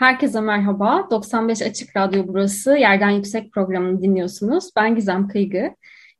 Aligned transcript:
Herkese 0.00 0.40
merhaba. 0.40 1.08
95 1.10 1.62
Açık 1.62 1.96
Radyo 1.96 2.24
burası. 2.28 2.76
Yerden 2.76 3.10
Yüksek 3.10 3.52
programını 3.52 4.02
dinliyorsunuz. 4.02 4.70
Ben 4.76 4.94
Gizem 4.94 5.28
Kıygı. 5.28 5.70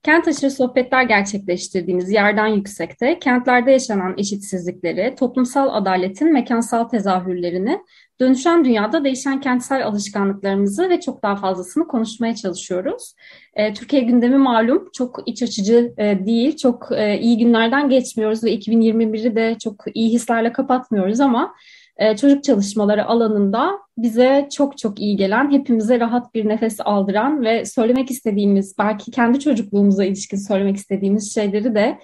Kent 0.03 0.29
aşırı 0.29 0.51
sohbetler 0.51 1.03
gerçekleştirdiğimiz 1.03 2.11
Yerden 2.11 2.47
Yüksek'te 2.47 3.19
kentlerde 3.19 3.73
yaşanan 3.73 4.15
eşitsizlikleri, 4.19 5.15
toplumsal 5.19 5.75
adaletin 5.75 6.33
mekansal 6.33 6.85
tezahürlerini, 6.85 7.81
dönüşen 8.21 8.65
dünyada 8.65 9.05
değişen 9.05 9.41
kentsel 9.41 9.87
alışkanlıklarımızı 9.87 10.89
ve 10.89 11.01
çok 11.01 11.23
daha 11.23 11.37
fazlasını 11.37 11.87
konuşmaya 11.87 12.35
çalışıyoruz. 12.35 13.15
E, 13.55 13.75
Türkiye 13.75 14.03
gündemi 14.03 14.39
malum 14.39 14.89
çok 14.93 15.23
iç 15.27 15.43
açıcı 15.43 15.95
e, 15.99 16.27
değil, 16.27 16.57
çok 16.57 16.89
e, 16.93 17.19
iyi 17.19 17.39
günlerden 17.39 17.89
geçmiyoruz 17.89 18.45
ve 18.45 18.55
2021'i 18.55 19.37
de 19.37 19.57
çok 19.59 19.85
iyi 19.95 20.11
hislerle 20.13 20.53
kapatmıyoruz 20.53 21.21
ama 21.21 21.55
e, 22.01 22.17
çocuk 22.17 22.45
çalışmaları 22.45 23.07
alanında 23.07 23.79
bize 23.99 24.49
çok 24.53 24.79
çok 24.79 25.01
iyi 25.01 25.17
gelen, 25.17 25.51
hepimize 25.51 26.01
rahat 26.01 26.35
bir 26.35 26.49
nefes 26.49 26.77
aldıran 26.81 27.43
ve 27.43 27.65
söylemek 27.65 28.11
istediğimiz, 28.11 28.79
belki 28.79 29.11
kendi 29.11 29.41
çocukluğumuza 29.41 30.05
ilişkin 30.05 30.37
söylemek 30.37 30.77
istediğimiz 30.77 31.35
şeyleri 31.35 31.75
de 31.75 31.99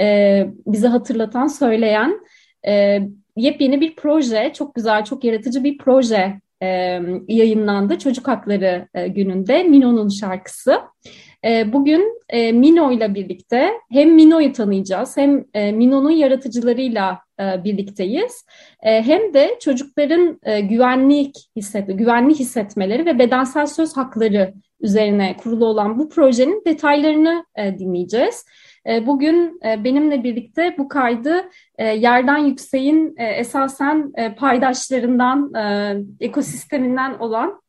e, 0.00 0.46
bize 0.66 0.88
hatırlatan, 0.88 1.46
söyleyen 1.46 2.20
e, 2.66 3.00
yepyeni 3.36 3.80
bir 3.80 3.96
proje, 3.96 4.52
çok 4.54 4.74
güzel, 4.74 5.04
çok 5.04 5.24
yaratıcı 5.24 5.64
bir 5.64 5.78
proje 5.78 6.40
e, 6.62 6.66
yayınlandı 7.28 7.98
Çocuk 7.98 8.28
Hakları 8.28 8.88
e, 8.94 9.08
gününde. 9.08 9.62
Mino'nun 9.62 10.08
şarkısı. 10.08 10.80
E, 11.44 11.72
bugün 11.72 12.20
e, 12.28 12.52
Mino 12.52 12.92
ile 12.92 13.14
birlikte 13.14 13.70
hem 13.90 14.14
Mino'yu 14.14 14.52
tanıyacağız 14.52 15.16
hem 15.16 15.44
e, 15.54 15.72
Mino'nun 15.72 16.10
yaratıcılarıyla 16.10 17.18
birlikteyiz. 17.64 18.46
E, 18.82 19.02
hem 19.02 19.34
de 19.34 19.58
çocukların 19.60 20.38
e, 20.42 20.60
güvenlik 20.60 21.36
hisset, 21.56 21.98
güvenli 21.98 22.34
hissetmeleri 22.34 23.06
ve 23.06 23.18
bedensel 23.18 23.66
söz 23.66 23.96
hakları 23.96 24.54
üzerine 24.80 25.36
kurulu 25.36 25.66
olan 25.66 25.98
bu 25.98 26.08
projenin 26.08 26.62
detaylarını 26.66 27.44
dinleyeceğiz. 27.58 28.46
Bugün 29.06 29.60
benimle 29.64 30.24
birlikte 30.24 30.74
bu 30.78 30.88
kaydı 30.88 31.44
yerden 31.78 32.38
yükseğin 32.38 33.14
esasen 33.18 34.12
paydaşlarından, 34.36 35.52
ekosisteminden 36.20 37.18
olan 37.18 37.61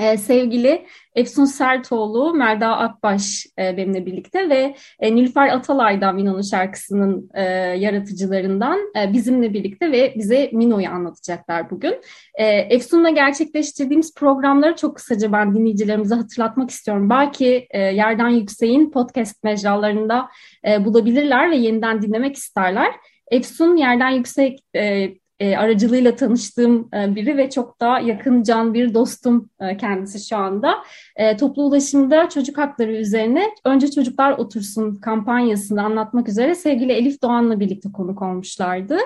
ee, 0.00 0.16
sevgili 0.16 0.86
Efsun 1.14 1.44
Sertoğlu, 1.44 2.34
Melda 2.34 2.76
Akbaş 2.76 3.46
e, 3.58 3.76
benimle 3.76 4.06
birlikte 4.06 4.48
ve 4.48 4.74
e, 5.00 5.16
Nilüfer 5.16 5.48
Atalay'dan 5.48 6.14
Mino'nun 6.14 6.42
şarkısının 6.42 7.30
e, 7.34 7.42
yaratıcılarından 7.78 8.78
e, 8.96 9.12
bizimle 9.12 9.54
birlikte 9.54 9.92
ve 9.92 10.14
bize 10.16 10.50
Mino'yu 10.52 10.88
anlatacaklar 10.88 11.70
bugün. 11.70 12.00
E, 12.34 12.46
Efsun'la 12.46 13.10
gerçekleştirdiğimiz 13.10 14.14
programları 14.14 14.76
çok 14.76 14.96
kısaca 14.96 15.32
ben 15.32 15.54
dinleyicilerimize 15.54 16.14
hatırlatmak 16.14 16.70
istiyorum. 16.70 17.10
Belki 17.10 17.66
e, 17.70 17.80
Yerden 17.80 18.28
Yüksek'in 18.28 18.90
podcast 18.90 19.44
mecralarında 19.44 20.28
e, 20.68 20.84
bulabilirler 20.84 21.50
ve 21.50 21.56
yeniden 21.56 22.02
dinlemek 22.02 22.36
isterler. 22.36 22.92
Efsun 23.30 23.76
Yerden 23.76 24.10
Yüksek 24.10 24.58
e, 24.76 25.10
e, 25.40 25.56
aracılığıyla 25.56 26.16
tanıştığım 26.16 26.88
e, 26.94 27.14
biri 27.14 27.36
ve 27.36 27.50
çok 27.50 27.80
daha 27.80 28.00
yakın 28.00 28.42
can 28.42 28.74
bir 28.74 28.94
dostum 28.94 29.50
e, 29.60 29.76
kendisi 29.76 30.28
şu 30.28 30.36
anda. 30.36 30.74
E, 31.16 31.36
toplu 31.36 31.62
ulaşımda 31.62 32.28
çocuk 32.28 32.58
hakları 32.58 32.92
üzerine 32.92 33.44
Önce 33.64 33.90
Çocuklar 33.90 34.32
Otursun 34.32 34.94
kampanyasını 34.94 35.82
anlatmak 35.82 36.28
üzere 36.28 36.54
sevgili 36.54 36.92
Elif 36.92 37.22
Doğan'la 37.22 37.60
birlikte 37.60 37.92
konuk 37.92 38.22
olmuşlardı. 38.22 38.98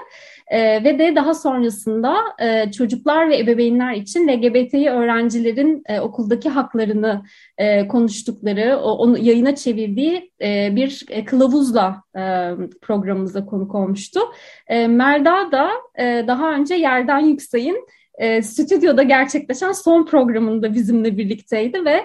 E, 0.48 0.84
ve 0.84 0.98
de 0.98 1.16
daha 1.16 1.34
sonrasında 1.34 2.16
e, 2.38 2.72
çocuklar 2.72 3.28
ve 3.28 3.38
ebeveynler 3.38 3.94
için 3.94 4.28
LGBTİ 4.28 4.90
öğrencilerin 4.90 5.82
e, 5.88 6.00
okuldaki 6.00 6.48
haklarını 6.48 7.22
e, 7.58 7.88
konuştukları, 7.88 8.76
o, 8.76 8.90
onu 8.90 9.18
yayına 9.18 9.54
çevirdiği 9.54 10.30
e, 10.44 10.76
bir 10.76 11.04
e, 11.08 11.24
kılavuzla 11.24 12.02
e, 12.16 12.20
programımıza 12.82 13.46
konuk 13.46 13.74
olmuştu. 13.74 14.20
E, 14.66 14.86
Melda 14.86 15.52
da 15.52 15.70
daha 16.26 16.52
önce 16.54 16.74
Yerden 16.74 17.18
Yüksek'in 17.18 17.86
stüdyoda 18.42 19.02
gerçekleşen 19.02 19.72
son 19.72 20.06
programında 20.06 20.74
bizimle 20.74 21.16
birlikteydi 21.16 21.84
ve 21.84 22.00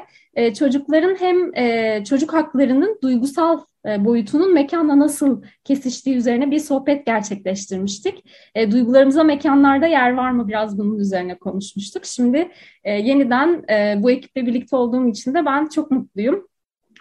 çocukların 0.54 1.16
hem 1.20 1.54
çocuk 2.04 2.34
haklarının 2.34 3.00
duygusal 3.04 3.60
boyutunun 3.86 4.54
mekanla 4.54 5.00
nasıl 5.00 5.44
kesiştiği 5.64 6.16
üzerine 6.16 6.52
bir 6.52 6.60
sohbet 6.60 7.06
gerçekleştirmiştik. 7.06 8.26
Duygularımıza 8.72 9.24
mekanlarda 9.24 9.88
yer 9.88 10.14
var 10.14 10.32
mı 10.32 10.48
biraz 10.48 10.78
bunun 10.78 11.00
üzerine 11.00 11.38
konuşmuştuk. 11.38 12.06
Şimdi 12.06 12.52
yeniden 12.86 13.64
bu 14.04 14.12
ekiple 14.12 14.46
birlikte 14.46 14.76
olduğum 14.76 15.08
için 15.08 15.34
de 15.34 15.46
ben 15.46 15.68
çok 15.68 15.92
mutluyum. 15.92 16.49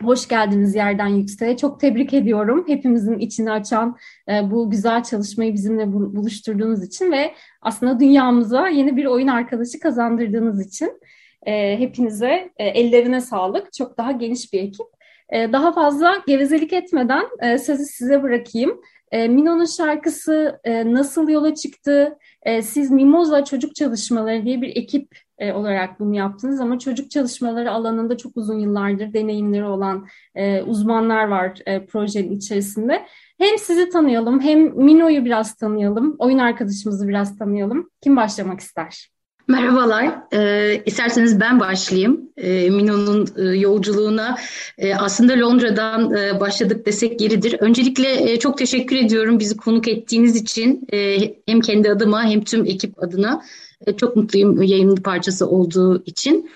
Hoş 0.02 0.28
geldiniz 0.28 0.74
Yerden 0.74 1.06
Yüksek'e. 1.06 1.56
Çok 1.56 1.80
tebrik 1.80 2.14
ediyorum. 2.14 2.64
Hepimizin 2.66 3.18
içini 3.18 3.52
açan 3.52 3.96
e, 4.28 4.50
bu 4.50 4.70
güzel 4.70 5.02
çalışmayı 5.02 5.54
bizimle 5.54 5.92
buluşturduğunuz 5.92 6.84
için 6.84 7.12
ve 7.12 7.34
aslında 7.62 8.00
dünyamıza 8.00 8.68
yeni 8.68 8.96
bir 8.96 9.04
oyun 9.04 9.28
arkadaşı 9.28 9.80
kazandırdığınız 9.80 10.66
için 10.66 11.00
e, 11.46 11.78
hepinize 11.78 12.50
e, 12.56 12.64
ellerine 12.64 13.20
sağlık. 13.20 13.72
Çok 13.72 13.98
daha 13.98 14.12
geniş 14.12 14.52
bir 14.52 14.60
ekip. 14.60 14.86
E, 15.30 15.52
daha 15.52 15.72
fazla 15.72 16.22
gevezelik 16.26 16.72
etmeden 16.72 17.24
e, 17.40 17.58
sözü 17.58 17.84
size 17.84 18.22
bırakayım. 18.22 18.80
E, 19.12 19.28
Mino'nun 19.28 19.64
şarkısı 19.64 20.60
e, 20.64 20.92
nasıl 20.92 21.28
yola 21.28 21.54
çıktı? 21.54 22.18
E, 22.42 22.62
siz 22.62 22.90
Mimoza 22.90 23.44
Çocuk 23.44 23.74
Çalışmaları 23.74 24.44
diye 24.44 24.62
bir 24.62 24.76
ekip 24.76 25.27
e, 25.38 25.52
olarak 25.52 26.00
bunu 26.00 26.14
yaptınız 26.16 26.60
ama 26.60 26.78
çocuk 26.78 27.10
çalışmaları 27.10 27.70
alanında 27.70 28.16
çok 28.16 28.36
uzun 28.36 28.58
yıllardır 28.58 29.12
deneyimleri 29.12 29.64
olan 29.64 30.06
e, 30.34 30.62
uzmanlar 30.62 31.24
var 31.28 31.58
e, 31.66 31.86
projenin 31.86 32.36
içerisinde. 32.36 33.06
Hem 33.38 33.58
sizi 33.58 33.88
tanıyalım 33.88 34.40
hem 34.40 34.60
Mino'yu 34.60 35.24
biraz 35.24 35.54
tanıyalım, 35.54 36.16
oyun 36.18 36.38
arkadaşımızı 36.38 37.08
biraz 37.08 37.38
tanıyalım. 37.38 37.90
Kim 38.02 38.16
başlamak 38.16 38.60
ister? 38.60 39.08
Merhabalar. 39.48 40.14
Ee, 40.32 40.82
isterseniz 40.86 41.40
ben 41.40 41.60
başlayayım. 41.60 42.20
Ee, 42.36 42.70
Mino'nun 42.70 43.28
e, 43.36 43.42
yolculuğuna 43.42 44.36
e, 44.78 44.94
aslında 44.94 45.32
Londra'dan 45.32 46.14
e, 46.14 46.40
başladık 46.40 46.86
desek 46.86 47.20
yeridir. 47.20 47.56
Öncelikle 47.60 48.32
e, 48.32 48.38
çok 48.38 48.58
teşekkür 48.58 48.96
ediyorum 48.96 49.38
bizi 49.38 49.56
konuk 49.56 49.88
ettiğiniz 49.88 50.36
için. 50.36 50.86
E, 50.92 51.18
hem 51.46 51.60
kendi 51.60 51.90
adıma 51.90 52.24
hem 52.24 52.44
tüm 52.44 52.64
ekip 52.64 53.02
adına. 53.02 53.42
E, 53.86 53.96
çok 53.96 54.16
mutluyum 54.16 54.62
yayının 54.62 54.96
parçası 54.96 55.46
olduğu 55.46 56.02
için. 56.04 56.50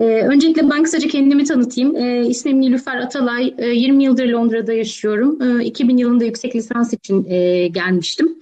E, 0.00 0.04
öncelikle 0.04 0.70
ben 0.70 0.82
kısaca 0.82 1.08
kendimi 1.08 1.44
tanıtayım. 1.44 1.96
E, 1.96 2.26
ismim 2.26 2.60
Nilüfer 2.60 2.96
Atalay. 2.96 3.54
E, 3.58 3.66
20 3.66 4.04
yıldır 4.04 4.28
Londra'da 4.28 4.72
yaşıyorum. 4.72 5.60
E, 5.60 5.64
2000 5.64 5.96
yılında 5.96 6.24
yüksek 6.24 6.56
lisans 6.56 6.92
için 6.92 7.24
e, 7.24 7.68
gelmiştim. 7.68 8.38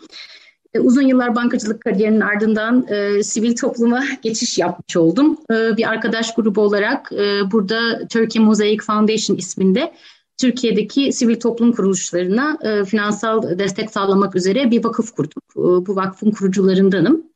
E, 0.74 0.80
uzun 0.80 1.02
yıllar 1.02 1.34
bankacılık 1.34 1.80
kariyerinin 1.80 2.21
ardından 2.21 2.86
e, 2.88 3.22
sivil 3.22 3.56
topluma 3.56 4.04
geçiş 4.22 4.59
yapmış 4.59 4.97
oldum. 4.97 5.39
E, 5.50 5.77
bir 5.77 5.89
arkadaş 5.89 6.34
grubu 6.34 6.60
olarak 6.60 7.12
e, 7.12 7.50
burada 7.53 8.09
Turkey 8.09 8.42
Mosaic 8.42 8.84
Foundation 8.84 9.36
isminde 9.36 9.92
Türkiye'deki 10.41 11.12
sivil 11.12 11.41
toplum 11.41 11.72
kuruluşlarına 11.72 12.59
e, 12.62 12.84
finansal 12.84 13.59
destek 13.59 13.91
sağlamak 13.91 14.36
üzere 14.36 14.71
bir 14.71 14.84
vakıf 14.84 15.12
kurduk. 15.12 15.44
E, 15.56 15.86
bu 15.86 15.97
vakfın 15.97 16.30
kurucularındanım. 16.30 17.35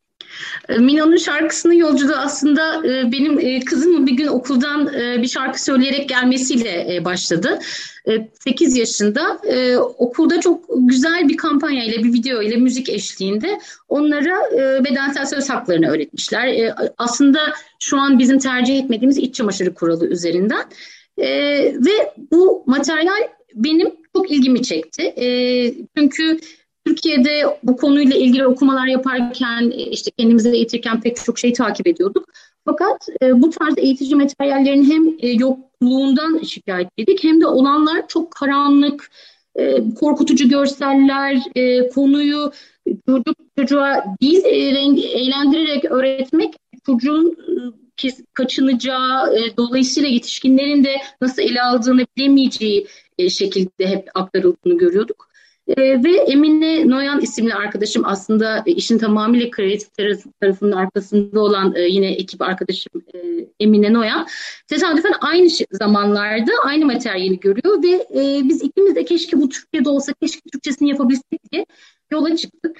E, 0.68 0.78
Mino'nun 0.78 1.16
şarkısının 1.16 1.74
yolculuğu 1.74 2.16
aslında 2.16 2.86
e, 2.86 3.12
benim 3.12 3.38
e, 3.38 3.60
kızımın 3.60 4.06
bir 4.06 4.12
gün 4.12 4.26
okuldan 4.26 4.92
bir 5.22 5.28
şarkı 5.28 5.62
söyleyerek 5.62 6.08
gelmesiyle 6.08 7.04
başladı. 7.04 7.58
8 8.44 8.76
yaşında 8.76 9.40
okulda 9.98 10.40
çok 10.40 10.64
güzel 10.76 11.28
bir 11.28 11.36
kampanya 11.36 11.84
ile 11.84 12.04
bir 12.04 12.12
video 12.12 12.42
ile 12.42 12.56
müzik 12.56 12.88
eşliğinde 12.88 13.60
onlara 13.88 14.36
bedensel 14.84 15.26
söz 15.26 15.50
haklarını 15.50 15.90
öğretmişler. 15.90 16.74
Aslında 16.98 17.40
şu 17.78 17.98
an 17.98 18.18
bizim 18.18 18.38
tercih 18.38 18.78
etmediğimiz 18.78 19.18
iç 19.18 19.34
çamaşırı 19.34 19.74
kuralı 19.74 20.06
üzerinden. 20.06 20.64
Ve 21.86 22.12
bu 22.32 22.64
materyal 22.66 23.28
benim 23.54 23.90
çok 24.16 24.30
ilgimi 24.30 24.62
çekti. 24.62 25.14
Çünkü 25.96 26.40
Türkiye'de 26.86 27.58
bu 27.62 27.76
konuyla 27.76 28.16
ilgili 28.16 28.46
okumalar 28.46 28.86
yaparken, 28.86 29.70
işte 29.70 30.10
kendimize 30.18 30.50
eğitirken 30.50 31.00
pek 31.00 31.16
çok 31.16 31.38
şey 31.38 31.52
takip 31.52 31.86
ediyorduk. 31.86 32.24
Fakat 32.64 33.08
e, 33.22 33.42
bu 33.42 33.50
tarz 33.50 33.78
eğitici 33.78 34.14
materyallerin 34.14 34.90
hem 34.90 35.08
e, 35.18 35.28
yokluğundan 35.28 36.42
şikayetliydik 36.42 37.24
hem 37.24 37.40
de 37.40 37.46
olanlar 37.46 38.08
çok 38.08 38.30
karanlık, 38.30 39.10
e, 39.54 39.94
korkutucu 39.94 40.48
görseller, 40.48 41.42
e, 41.54 41.88
konuyu 41.88 42.52
çocuk 43.06 43.36
çocuğa 43.58 44.04
değil 44.22 44.44
e, 44.44 44.72
renk, 44.72 44.98
eğlendirerek 45.04 45.84
öğretmek 45.84 46.54
çocuğun 46.86 47.36
e, 48.04 48.08
kaçınacağı, 48.34 49.36
e, 49.36 49.56
dolayısıyla 49.56 50.08
yetişkinlerin 50.08 50.84
de 50.84 50.96
nasıl 51.20 51.42
ele 51.42 51.62
aldığını 51.62 52.06
bilemeyeceği 52.16 52.86
e, 53.18 53.30
şekilde 53.30 53.86
hep 53.86 54.08
aktarıldığını 54.14 54.78
görüyorduk. 54.78 55.29
E, 55.76 56.04
ve 56.04 56.16
Emine 56.16 56.88
Noyan 56.88 57.20
isimli 57.20 57.54
arkadaşım 57.54 58.02
aslında 58.06 58.62
e, 58.66 58.72
işin 58.72 58.98
tamamıyla 58.98 59.50
kreatif 59.50 59.88
tarafının 60.40 60.72
arkasında 60.72 61.40
olan 61.40 61.74
e, 61.76 61.80
yine 61.80 62.12
ekip 62.12 62.42
arkadaşım 62.42 62.92
e, 63.14 63.18
Emine 63.60 63.92
Noyan 63.92 64.26
tesadüfen 64.66 65.12
aynı 65.20 65.48
zamanlarda 65.72 66.52
aynı 66.64 66.86
materyali 66.86 67.40
görüyor 67.40 67.82
ve 67.82 68.06
e, 68.14 68.48
biz 68.48 68.62
ikimiz 68.62 68.94
de 68.94 69.04
keşke 69.04 69.40
bu 69.40 69.48
Türkiye'de 69.48 69.88
olsa, 69.88 70.12
keşke 70.12 70.40
Türkçesini 70.52 70.88
yapabilsek 70.88 71.52
diye 71.52 71.66
yola 72.10 72.36
çıktık. 72.36 72.76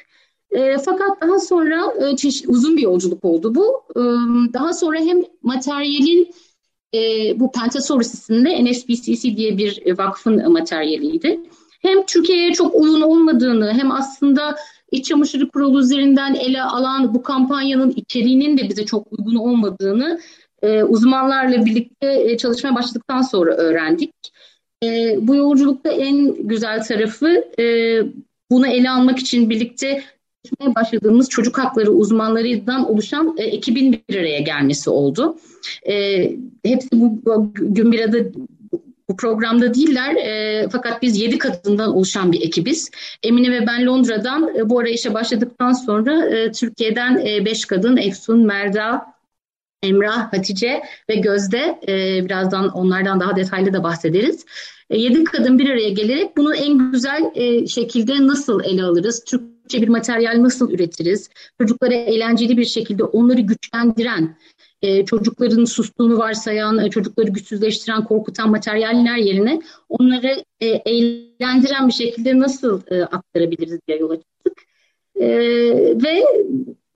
E, 0.51 0.79
fakat 0.79 1.21
daha 1.21 1.39
sonra 1.39 1.95
e, 2.07 2.17
çeşit, 2.17 2.49
uzun 2.49 2.77
bir 2.77 2.83
yolculuk 2.83 3.25
oldu 3.25 3.55
bu. 3.55 3.83
E, 3.97 4.01
daha 4.53 4.73
sonra 4.73 4.99
hem 4.99 5.23
materyalin 5.43 6.31
e, 6.95 7.01
bu 7.41 7.53
Pentasaurus 7.53 8.15
isimli 8.15 8.65
NSPCC 8.65 9.37
diye 9.37 9.59
bir 9.59 9.99
vakfın 9.99 10.53
materyaliydi 10.53 11.41
hem 11.81 12.07
Türkiye'ye 12.07 12.53
çok 12.53 12.75
uygun 12.75 13.01
olmadığını 13.01 13.73
hem 13.73 13.91
aslında 13.91 14.57
iç 14.93 15.05
çamaşırı 15.05 15.49
kuralı 15.49 15.81
üzerinden 15.81 16.35
ele 16.35 16.63
alan 16.63 17.15
bu 17.15 17.23
kampanyanın 17.23 17.93
içeriğinin 17.97 18.59
de 18.59 18.69
bize 18.69 18.87
çok 18.87 19.07
uygun 19.13 19.35
olmadığını 19.35 20.21
e, 20.63 20.83
uzmanlarla 20.83 21.65
birlikte 21.65 22.23
e, 22.23 22.37
çalışmaya 22.37 22.75
başladıktan 22.75 23.23
sonra 23.23 23.55
öğrendik. 23.55 24.13
E, 24.85 25.17
bu 25.21 25.35
yolculukta 25.35 25.91
en 25.91 26.49
güzel 26.49 26.83
tarafı 26.85 27.45
e, 27.59 27.65
bunu 28.51 28.67
ele 28.67 28.91
almak 28.91 29.19
için 29.19 29.51
birlikte 29.51 30.03
çalışmaya 30.45 30.75
başladığımız 30.75 31.29
çocuk 31.29 31.59
hakları 31.59 31.91
uzmanlarından 31.91 32.91
oluşan 32.91 33.35
e, 33.39 33.45
ekibin 33.45 34.01
bir 34.09 34.17
araya 34.17 34.41
gelmesi 34.41 34.91
oldu. 34.91 35.37
E, 35.89 36.25
hepsi 36.65 36.89
bu, 36.93 37.25
bu 37.25 37.53
gün 37.55 37.93
bir 37.93 38.01
arada 38.01 38.19
bu 39.11 39.17
programda 39.17 39.75
değiller 39.75 40.15
e, 40.15 40.69
fakat 40.73 41.03
biz 41.03 41.21
yedi 41.21 41.39
kadından 41.39 41.97
oluşan 41.97 42.33
bir 42.33 42.41
ekibiz. 42.41 42.91
Emine 43.23 43.51
ve 43.51 43.67
ben 43.67 43.87
Londra'dan 43.87 44.57
e, 44.57 44.71
bu 44.71 44.79
arayışa 44.79 45.15
başladıktan 45.15 45.73
sonra 45.73 46.27
e, 46.27 46.53
Türkiye'den 46.53 47.27
e, 47.27 47.45
beş 47.45 47.65
kadın 47.65 47.97
Efsun, 47.97 48.47
Merda, 48.47 49.07
Emrah, 49.83 50.33
Hatice 50.33 50.83
ve 51.09 51.15
Gözde 51.15 51.81
e, 51.89 52.25
birazdan 52.25 52.69
onlardan 52.69 53.21
daha 53.21 53.37
detaylı 53.37 53.73
da 53.73 53.83
bahsederiz. 53.85 54.45
E, 54.91 54.99
yedi 54.99 55.25
kadın 55.25 55.59
bir 55.59 55.71
araya 55.71 55.91
gelerek 55.91 56.37
bunu 56.37 56.55
en 56.55 56.93
güzel 56.93 57.31
e, 57.35 57.67
şekilde 57.67 58.27
nasıl 58.27 58.65
ele 58.65 58.83
alırız? 58.83 59.25
Türkçe 59.25 59.83
bir 59.83 59.89
materyal 59.89 60.43
nasıl 60.43 60.71
üretiriz? 60.71 61.31
Çocuklara 61.61 61.95
eğlenceli 61.95 62.57
bir 62.57 62.65
şekilde 62.65 63.05
onları 63.05 63.41
güçlendiren, 63.41 64.37
e, 64.83 65.05
çocukların 65.05 65.65
sustuğunu 65.65 66.19
varsayan, 66.19 66.79
e, 66.79 66.91
çocukları 66.91 67.31
güçsüzleştiren, 67.31 68.05
korkutan 68.05 68.51
materyaller 68.51 69.17
yerine 69.17 69.61
onları 69.89 70.45
e, 70.61 70.67
eğlendiren 70.67 71.89
bir 71.89 71.93
şekilde 71.93 72.39
nasıl 72.39 72.83
e, 72.91 73.03
aktarabiliriz 73.03 73.79
diye 73.89 73.99
yola 73.99 74.17
çıktık. 74.17 74.63
E, 75.15 75.29
ve 76.05 76.25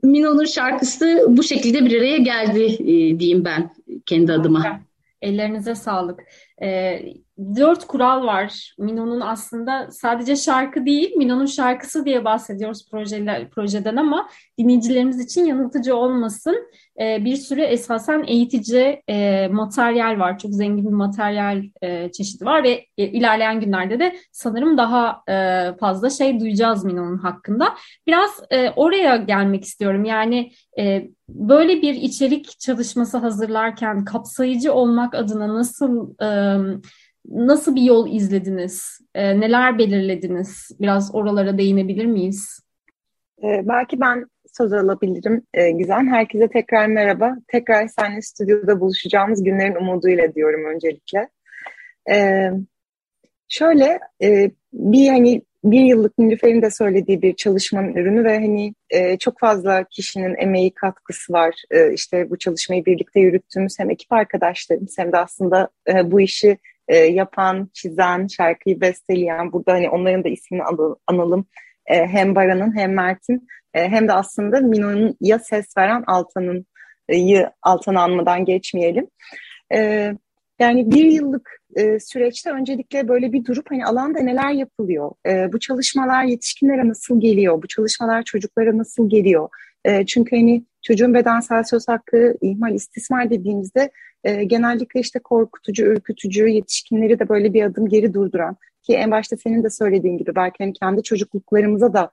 Mino'nun 0.02 0.44
şarkısı 0.44 1.24
bu 1.28 1.42
şekilde 1.42 1.84
bir 1.84 1.98
araya 1.98 2.16
geldi 2.16 2.64
e, 2.64 3.18
diyeyim 3.18 3.44
ben 3.44 3.70
kendi 4.06 4.32
adıma. 4.32 4.80
Ellerinize 5.22 5.74
sağlık. 5.74 6.20
E, 6.62 6.98
dört 7.38 7.86
kural 7.86 8.26
var. 8.26 8.74
Mino'nun 8.78 9.20
aslında 9.20 9.88
sadece 9.90 10.36
şarkı 10.36 10.86
değil, 10.86 11.16
Mino'nun 11.16 11.46
şarkısı 11.46 12.04
diye 12.04 12.24
bahsediyoruz 12.24 12.90
projeler, 12.90 13.50
projeden 13.50 13.96
ama 13.96 14.28
dinleyicilerimiz 14.58 15.20
için 15.20 15.44
yanıltıcı 15.44 15.96
olmasın. 15.96 16.56
E, 17.00 17.24
bir 17.24 17.36
sürü 17.36 17.60
esasen 17.60 18.24
eğitici 18.26 19.02
e, 19.08 19.48
materyal 19.48 20.18
var. 20.18 20.38
Çok 20.38 20.50
zengin 20.50 20.86
bir 20.86 20.92
materyal 20.92 21.62
e, 21.82 22.12
çeşidi 22.12 22.44
var 22.44 22.64
ve 22.64 22.86
e, 22.98 23.04
ilerleyen 23.04 23.60
günlerde 23.60 23.98
de 23.98 24.16
sanırım 24.32 24.78
daha 24.78 25.22
e, 25.28 25.70
fazla 25.80 26.10
şey 26.10 26.40
duyacağız 26.40 26.84
Mino'nun 26.84 27.18
hakkında. 27.18 27.74
Biraz 28.06 28.30
e, 28.50 28.70
oraya 28.70 29.16
gelmek 29.16 29.64
istiyorum. 29.64 30.04
Yani 30.04 30.52
e, 30.78 31.08
böyle 31.28 31.82
bir 31.82 31.94
içerik 31.94 32.60
çalışması 32.60 33.18
hazırlarken 33.18 34.04
kapsayıcı 34.04 34.72
olmak 34.72 35.14
adına 35.14 35.54
nasıl... 35.54 36.14
E, 36.22 36.58
Nasıl 37.30 37.74
bir 37.74 37.82
yol 37.82 38.12
izlediniz? 38.12 39.00
E, 39.14 39.40
neler 39.40 39.78
belirlediniz? 39.78 40.70
Biraz 40.80 41.14
oralara 41.14 41.58
değinebilir 41.58 42.06
miyiz? 42.06 42.60
Ee, 43.42 43.62
belki 43.64 44.00
ben 44.00 44.26
söz 44.52 44.72
alabilirim 44.72 45.42
e, 45.54 45.70
Gizem. 45.70 46.08
Herkese 46.08 46.48
tekrar 46.48 46.86
merhaba. 46.86 47.36
Tekrar 47.48 47.88
seninle 47.88 48.22
stüdyoda 48.22 48.80
buluşacağımız 48.80 49.44
günlerin 49.44 49.74
umuduyla 49.74 50.34
diyorum 50.34 50.64
öncelikle. 50.64 51.28
Ee, 52.10 52.50
şöyle 53.48 53.98
e, 54.22 54.50
bir 54.72 55.08
hani 55.08 55.42
bir 55.64 55.80
yıllık 55.80 56.18
Nilüfer'in 56.18 56.62
de 56.62 56.70
söylediği 56.70 57.22
bir 57.22 57.36
çalışmanın 57.36 57.94
ürünü 57.94 58.24
ve 58.24 58.38
hani 58.38 58.74
e, 58.90 59.16
çok 59.18 59.40
fazla 59.40 59.84
kişinin 59.84 60.34
emeği 60.38 60.74
katkısı 60.74 61.32
var. 61.32 61.54
E, 61.70 61.92
işte 61.92 62.30
bu 62.30 62.38
çalışmayı 62.38 62.84
birlikte 62.84 63.20
yürüttüğümüz 63.20 63.78
hem 63.78 63.90
ekip 63.90 64.12
arkadaşlarımız 64.12 64.98
hem 64.98 65.12
de 65.12 65.16
aslında 65.16 65.68
e, 65.88 66.10
bu 66.10 66.20
işi 66.20 66.58
e, 66.88 66.96
yapan, 66.96 67.70
çizen, 67.72 68.26
şarkıyı 68.26 68.80
besteleyen, 68.80 69.52
burada 69.52 69.72
hani 69.72 69.90
onların 69.90 70.24
da 70.24 70.28
ismini 70.28 70.62
analım. 71.06 71.46
E, 71.86 72.06
hem 72.06 72.34
Baran'ın 72.34 72.76
hem 72.76 72.94
Mert'in 72.94 73.46
e, 73.74 73.88
hem 73.88 74.08
de 74.08 74.12
aslında 74.12 74.60
Mino'nun 74.60 75.16
ya 75.20 75.38
ses 75.38 75.76
veren 75.76 76.04
Altan'ın 76.06 76.66
e, 77.08 77.50
Altan 77.62 77.94
anmadan 77.94 78.44
geçmeyelim. 78.44 79.06
E, 79.74 80.10
yani 80.58 80.90
bir 80.90 81.04
yıllık 81.04 81.60
e, 81.76 82.00
süreçte 82.00 82.50
öncelikle 82.50 83.08
böyle 83.08 83.32
bir 83.32 83.44
durup 83.44 83.70
hani 83.70 83.86
alanda 83.86 84.20
neler 84.20 84.50
yapılıyor? 84.50 85.10
E, 85.26 85.52
bu 85.52 85.60
çalışmalar 85.60 86.24
yetişkinlere 86.24 86.88
nasıl 86.88 87.20
geliyor? 87.20 87.62
Bu 87.62 87.68
çalışmalar 87.68 88.22
çocuklara 88.22 88.78
nasıl 88.78 89.10
geliyor? 89.10 89.48
E, 89.84 90.06
çünkü 90.06 90.36
hani 90.36 90.64
çocuğun 90.84 91.14
bedensel 91.14 91.62
söz 91.62 91.88
hakkı, 91.88 92.34
ihmal, 92.40 92.74
istismar 92.74 93.30
dediğimizde 93.30 93.90
e, 94.24 94.44
genellikle 94.44 95.00
işte 95.00 95.18
korkutucu, 95.18 95.84
ürkütücü, 95.84 96.48
yetişkinleri 96.48 97.18
de 97.18 97.28
böyle 97.28 97.54
bir 97.54 97.62
adım 97.62 97.88
geri 97.88 98.14
durduran 98.14 98.56
ki 98.82 98.94
en 98.94 99.10
başta 99.10 99.36
senin 99.36 99.64
de 99.64 99.70
söylediğin 99.70 100.18
gibi 100.18 100.34
belki 100.34 100.64
hani 100.64 100.72
kendi 100.72 101.02
çocukluklarımıza 101.02 101.92
da 101.92 102.10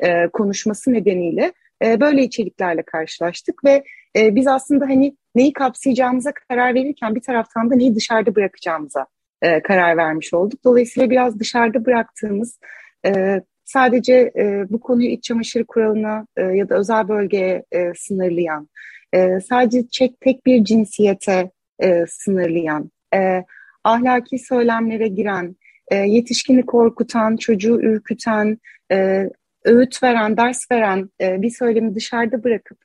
e, 0.00 0.28
konuşması 0.28 0.92
nedeniyle 0.92 1.52
e, 1.84 2.00
böyle 2.00 2.22
içeriklerle 2.22 2.82
karşılaştık 2.82 3.64
ve 3.64 3.84
e, 4.16 4.34
biz 4.34 4.46
aslında 4.46 4.84
hani 4.84 5.16
neyi 5.34 5.52
kapsayacağımıza 5.52 6.32
karar 6.48 6.74
verirken 6.74 7.14
bir 7.14 7.20
taraftan 7.20 7.70
da 7.70 7.74
neyi 7.74 7.94
dışarıda 7.94 8.34
bırakacağımıza 8.34 9.06
e, 9.42 9.62
karar 9.62 9.96
vermiş 9.96 10.34
olduk. 10.34 10.64
Dolayısıyla 10.64 11.10
biraz 11.10 11.40
dışarıda 11.40 11.86
bıraktığımız 11.86 12.58
e, 13.06 13.40
sadece 13.72 14.32
e, 14.36 14.64
bu 14.70 14.80
konuyu 14.80 15.08
iç 15.08 15.24
çamaşır 15.24 15.64
kuralına 15.64 16.26
e, 16.36 16.42
ya 16.42 16.68
da 16.68 16.74
özel 16.74 17.08
bölgeye 17.08 17.64
e, 17.72 17.92
sınırlayan, 17.96 18.68
e, 19.12 19.40
sadece 19.40 19.88
çek, 19.88 20.20
tek 20.20 20.46
bir 20.46 20.64
cinsiyete 20.64 21.50
e, 21.82 22.04
sınırlayan, 22.08 22.90
e, 23.14 23.44
ahlaki 23.84 24.38
söylemlere 24.38 25.08
giren, 25.08 25.56
e, 25.90 25.96
yetişkini 25.96 26.66
korkutan, 26.66 27.36
çocuğu 27.36 27.80
ürküten, 27.80 28.58
e, 28.92 29.28
öğüt 29.64 30.02
veren, 30.02 30.36
ders 30.36 30.70
veren 30.72 31.10
e, 31.20 31.42
bir 31.42 31.50
söylemi 31.50 31.94
dışarıda 31.94 32.44
bırakıp 32.44 32.78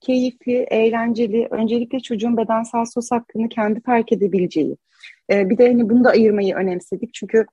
keyifli, 0.00 0.66
eğlenceli, 0.70 1.48
öncelikle 1.50 2.00
çocuğun 2.00 2.36
bedensel 2.36 2.84
sos 2.84 3.10
hakkını 3.10 3.48
kendi 3.48 3.80
fark 3.80 4.12
edebileceği. 4.12 4.76
E, 5.30 5.50
bir 5.50 5.58
de 5.58 5.68
hani 5.68 5.88
bunu 5.90 6.04
da 6.04 6.10
ayırmayı 6.10 6.54
önemsedik. 6.54 7.14
Çünkü 7.14 7.46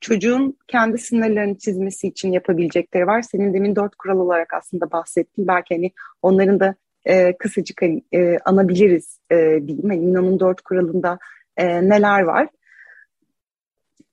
çocuğun 0.00 0.58
kendi 0.68 0.98
sınırlarını 0.98 1.58
çizmesi 1.58 2.08
için 2.08 2.32
yapabilecekleri 2.32 3.06
var. 3.06 3.22
Senin 3.22 3.54
demin 3.54 3.76
dört 3.76 3.96
kural 3.96 4.18
olarak 4.18 4.54
aslında 4.54 4.90
bahsettin. 4.92 5.46
Belki 5.46 5.74
hani 5.74 5.90
onların 6.22 6.60
da 6.60 6.74
e, 7.04 7.36
kısacık 7.36 7.82
hani, 7.82 8.02
e, 8.12 8.38
anabiliriz 8.44 9.20
e, 9.30 9.36
diyeyim. 9.36 9.88
Hani 9.88 10.00
Mino'nun 10.00 10.40
dört 10.40 10.60
kuralında 10.60 11.18
e, 11.56 11.88
neler 11.88 12.22
var? 12.22 12.48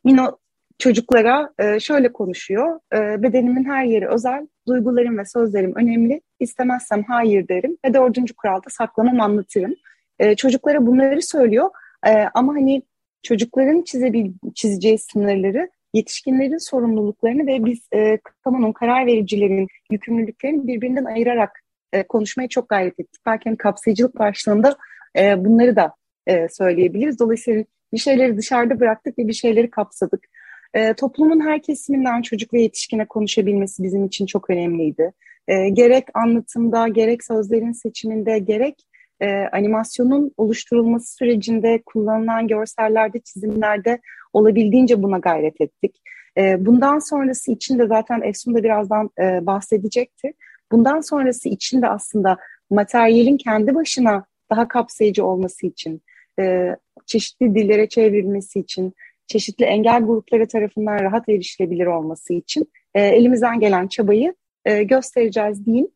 Mino 0.04 0.38
çocuklara 0.80 1.54
e, 1.60 1.80
şöyle 1.80 2.14
konuşuyor. 2.14 2.80
E, 2.94 3.24
bedenimin 3.24 3.64
her 3.64 3.86
yeri 3.86 4.08
özel, 4.08 4.48
duygularım 4.68 5.18
ve 5.18 5.26
sözlerim 5.26 5.76
önemli. 5.76 6.22
İstemezsem 6.40 7.04
hayır 7.04 7.48
derim 7.48 7.78
ve 7.86 7.94
dördüncü 7.94 8.34
kuralda 8.34 8.70
saklamam 8.70 9.22
anlatırım. 9.22 9.76
E, 10.20 10.36
çocuklara 10.36 10.86
bunları 10.86 11.22
söylüyor 11.22 11.70
e, 12.08 12.12
ama 12.34 12.54
hani 12.54 12.82
çocukların 13.24 13.82
çizebil 13.82 14.32
çizeceği 14.56 14.98
sınırları 14.98 15.70
yetişkinlerin 15.94 16.58
sorumluluklarını 16.58 17.48
ve 17.48 17.66
biz 17.66 17.88
e, 17.94 18.18
kamunun, 18.44 18.72
karar 18.72 19.06
vericilerin 19.06 19.68
yükümlülüklerini 19.92 20.68
birbirinden 20.68 21.06
ayırarak 21.06 21.64
e, 21.94 22.04
konuşmaya 22.04 22.48
çok 22.50 22.70
gayret 22.70 23.00
ettik. 23.00 23.22
Belki 23.26 23.50
hani 23.50 23.58
kapsayıcılık 23.58 24.20
başlığında 24.20 24.78
e, 25.18 25.46
bunları 25.46 25.76
da 25.76 25.96
e, 26.28 26.48
söyleyebiliriz. 26.50 27.20
Dolayısıyla 27.20 27.64
bir 27.94 27.98
şeyleri 27.98 28.38
dışarıda 28.38 28.80
bıraktık 28.80 29.20
ve 29.20 29.28
bir 29.28 29.34
şeyleri 29.34 29.70
kapsadık. 29.70 30.28
E, 30.74 30.94
toplumun 30.94 31.40
her 31.40 31.62
kesiminden 31.62 32.22
çocuk 32.22 32.54
ve 32.54 32.62
yetişkine 32.62 33.06
konuşabilmesi 33.06 33.84
bizim 33.84 34.06
için 34.06 34.26
çok 34.26 34.50
önemliydi. 34.50 35.12
E, 35.48 35.70
gerek 35.70 36.04
anlatımda, 36.14 36.88
gerek 36.88 37.24
sözlerin 37.24 37.72
seçiminde, 37.72 38.40
gerek 38.40 38.76
e, 39.24 39.50
animasyonun 39.52 40.32
oluşturulması 40.38 41.16
sürecinde 41.16 41.82
kullanılan 41.86 42.48
görsellerde, 42.48 43.20
çizimlerde 43.20 44.00
olabildiğince 44.34 45.04
buna 45.04 45.18
gayret 45.18 45.62
ettik. 45.62 46.02
E, 46.38 46.66
bundan 46.66 47.00
sonrası 47.00 47.52
için 47.52 47.80
de 47.80 47.88
zaten 47.88 48.22
Efsun 48.22 48.56
da 48.56 48.64
birazdan 48.64 49.10
e, 49.20 49.46
bahsedecektir. 49.46 50.34
Bundan 50.72 51.02
sonrası 51.02 51.50
için 51.50 51.82
de 51.82 51.88
aslında 51.88 52.38
materyalin 52.70 53.38
kendi 53.38 53.76
başına 53.76 54.26
daha 54.50 54.68
kapsayıcı 54.68 55.26
olması 55.26 55.68
için, 55.68 56.02
e, 56.40 56.76
çeşitli 57.06 57.56
dillere 57.56 57.90
çevrilmesi 57.90 58.60
için, 58.60 58.94
çeşitli 59.28 59.66
engel 59.66 60.02
grupları 60.02 60.48
tarafından 60.48 61.00
rahat 61.00 61.30
erişilebilir 61.30 61.86
olması 61.86 62.34
için 62.34 62.72
e, 62.94 63.02
elimizden 63.02 63.60
gelen 63.60 63.88
çabayı 63.88 64.36
e, 64.66 64.84
göstereceğiz 64.84 65.66
diyeyim. 65.66 65.88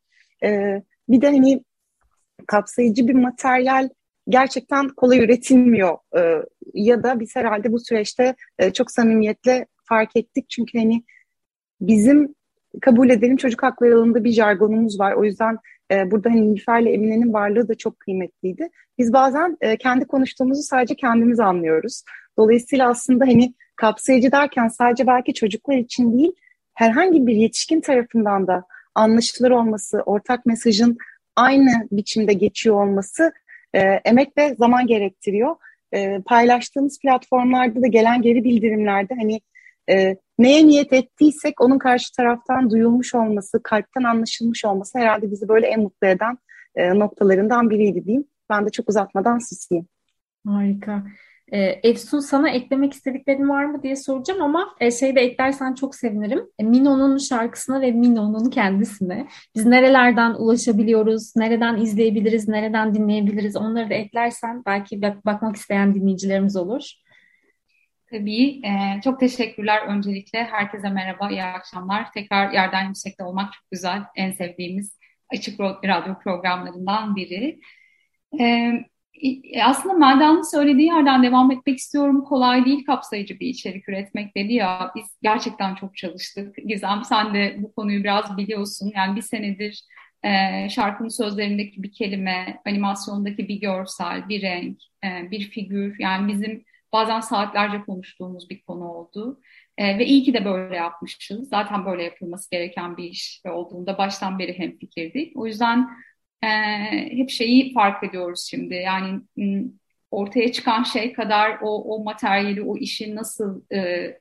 E, 0.44 0.82
bir 1.10 1.22
de 1.22 1.28
hani 1.28 1.64
kapsayıcı 2.48 3.08
bir 3.08 3.13
materyal 3.13 3.89
gerçekten 4.29 4.89
kolay 4.89 5.20
üretilmiyor 5.20 5.98
e, 6.17 6.46
ya 6.74 7.03
da 7.03 7.20
biz 7.20 7.36
herhalde 7.36 7.72
bu 7.72 7.79
süreçte 7.79 8.36
e, 8.60 8.74
çok 8.74 8.91
samimiyetle 8.91 9.65
fark 9.84 10.15
ettik 10.15 10.50
çünkü 10.50 10.79
hani 10.79 11.03
bizim 11.82 12.36
kabul 12.82 13.10
edelim 13.10 13.38
çocuk 13.38 13.63
hakları 13.63 13.96
alanında 13.96 14.24
bir 14.24 14.32
jargonumuz 14.32 15.00
var. 15.00 15.13
O 15.13 15.24
yüzden 15.24 15.58
e, 15.91 16.12
burada 16.12 16.29
hani 16.29 16.51
Nilüfer 16.51 16.82
ile 16.82 16.94
Emine'nin 16.94 17.34
varlığı 17.34 17.67
da 17.67 17.75
çok 17.75 18.00
kıymetliydi. 18.00 18.70
Biz 18.98 19.13
bazen 19.13 19.58
e, 19.62 19.77
kendi 19.77 20.06
konuştuğumuzu 20.06 20.62
sadece 20.62 20.96
kendimiz 20.96 21.39
anlıyoruz. 21.39 22.03
Dolayısıyla 22.38 22.89
aslında 22.89 23.25
hani 23.25 23.53
kapsayıcı 23.75 24.32
derken 24.32 24.67
sadece 24.67 25.08
belki 25.08 25.34
çocuklar 25.34 25.77
için 25.77 26.17
değil, 26.17 26.32
herhangi 26.74 27.27
bir 27.27 27.36
yetişkin 27.36 27.82
tarafından 27.82 28.48
da 28.48 28.63
anlaşılır 28.96 29.51
olması, 29.51 30.01
ortak 30.06 30.46
mesajın 30.46 30.98
aynı 31.38 31.88
biçimde 31.91 32.34
geçiyor 32.34 32.84
olması 32.84 33.34
e, 33.74 33.79
emek 33.82 34.38
ve 34.38 34.56
zaman 34.56 34.88
gerektiriyor. 34.88 35.56
E, 35.94 36.22
paylaştığımız 36.25 37.00
platformlarda 37.00 37.82
da 37.82 37.88
gelen 37.88 38.22
geri 38.22 38.44
bildirimlerde 38.44 39.15
hani 39.15 39.41
e, 39.89 40.17
neye 40.39 40.67
niyet 40.67 40.94
ettiysek 40.94 41.62
onun 41.62 41.77
karşı 41.79 42.15
taraftan 42.15 42.70
duyulmuş 42.70 43.15
olması, 43.15 43.63
kalpten 43.63 44.03
anlaşılmış 44.03 44.65
olması 44.65 45.00
herhalde 45.00 45.32
bizi 45.32 45.48
böyle 45.48 45.67
en 45.67 45.79
mutlu 45.79 46.08
eden 46.08 46.38
e, 46.75 47.00
noktalarından 47.00 47.70
biriydi 47.70 48.06
diyeyim. 48.06 48.25
Ben 48.50 48.65
de 48.65 48.70
çok 48.70 48.89
uzatmadan 48.89 49.39
susayım. 49.39 49.88
Harika. 50.48 51.03
E, 51.51 51.60
Efsun 51.60 52.20
sana 52.20 52.50
eklemek 52.50 52.94
istediklerin 52.94 53.50
var 53.50 53.66
mı 53.66 53.84
diye 53.84 53.96
soracağım 53.96 54.42
ama 54.42 54.75
e, 54.80 54.92
şey 54.92 55.16
de 55.16 55.22
eklersen 55.22 55.74
çok 55.74 55.96
sevinirim. 55.96 56.42
E, 56.60 56.63
Mino'nun 56.63 57.18
şarkısına 57.18 57.82
ve 57.82 57.92
Mino'nun 57.92 58.50
kendisine 58.50 59.27
biz 59.56 59.66
nerelerden 59.66 60.34
ulaşabiliyoruz, 60.34 61.36
nereden 61.36 61.77
izleyebiliriz, 61.77 62.48
nereden 62.48 62.96
dinleyebiliriz 62.96 63.56
onları 63.56 63.89
da 63.89 63.94
eklersen 63.94 64.63
belki 64.66 65.01
bak 65.01 65.25
bakmak 65.25 65.56
isteyen 65.56 65.96
dinleyicilerimiz 65.96 66.56
olur. 66.56 66.92
Tabii. 68.12 68.62
E, 68.66 69.01
çok 69.04 69.20
teşekkürler 69.20 69.82
öncelikle. 69.88 70.44
Herkese 70.44 70.89
merhaba, 70.89 71.30
iyi 71.30 71.44
akşamlar. 71.44 72.12
Tekrar 72.12 72.51
yerden 72.51 72.88
yüksekte 72.88 73.24
olmak 73.24 73.54
çok 73.54 73.72
güzel. 73.72 74.01
En 74.16 74.32
sevdiğimiz 74.32 74.98
açık 75.34 75.60
radyo 75.60 76.20
programlarından 76.24 77.16
biri. 77.16 77.60
E, 78.39 78.74
aslında 79.64 79.94
Melda'nın 79.94 80.52
söylediği 80.52 80.88
yerden 80.88 81.24
devam 81.24 81.52
etmek 81.52 81.78
istiyorum. 81.78 82.24
Kolay 82.24 82.66
değil 82.66 82.86
kapsayıcı 82.86 83.40
bir 83.40 83.48
içerik 83.48 83.90
üretmek 83.90 84.38
dedi 84.38 84.54
ya. 84.54 84.92
Biz 84.96 85.06
gerçekten 85.22 85.76
çok 85.76 85.98
çalıştık. 85.98 86.56
Gizem 86.66 87.02
sen 87.04 87.34
de 87.34 87.56
bu 87.60 87.74
konuyu 87.74 88.04
biraz 88.04 88.38
biliyorsun. 88.38 88.92
Yani 88.96 89.16
bir 89.16 89.22
senedir 89.22 89.84
e, 90.24 90.70
şarkının 90.70 91.10
sözlerindeki 91.10 91.84
bir 91.84 91.92
kelime, 91.92 92.62
animasyondaki 92.66 93.48
bir 93.48 93.62
görsel, 93.62 94.30
bir 94.30 94.42
renk, 94.42 94.78
e, 95.04 95.32
bir 95.32 95.50
figür. 95.50 95.96
Yani 96.00 96.34
bizim 96.34 96.64
bazen 96.94 97.20
saatlerce 97.20 97.82
konuştuğumuz 97.82 98.50
bir 98.50 98.62
konu 98.62 98.88
oldu. 98.92 99.42
E, 99.78 99.98
ve 100.00 100.06
iyi 100.06 100.24
ki 100.24 100.34
de 100.34 100.46
böyle 100.46 100.76
yapmışız. 100.76 101.50
Zaten 101.50 101.86
böyle 101.86 102.04
yapılması 102.04 102.52
gereken 102.52 102.98
bir 102.98 103.04
iş 103.04 103.42
olduğunda 103.46 103.98
baştan 103.98 104.40
beri 104.40 104.60
hemfikirdik. 104.60 105.38
O 105.38 105.48
yüzden 105.48 105.90
e, 106.44 106.48
hep 107.17 107.29
şeyi 107.29 107.74
fark 107.74 108.03
ediyoruz 108.03 108.48
şimdi. 108.50 108.75
Yani 108.75 109.22
ortaya 110.12 110.51
çıkan 110.51 110.84
şey 110.84 111.13
kadar 111.13 111.60
o, 111.62 111.96
o 111.96 112.03
materyali, 112.03 112.62
o 112.62 112.77
işi 112.77 113.15
nasıl 113.15 113.62
e, 113.74 114.12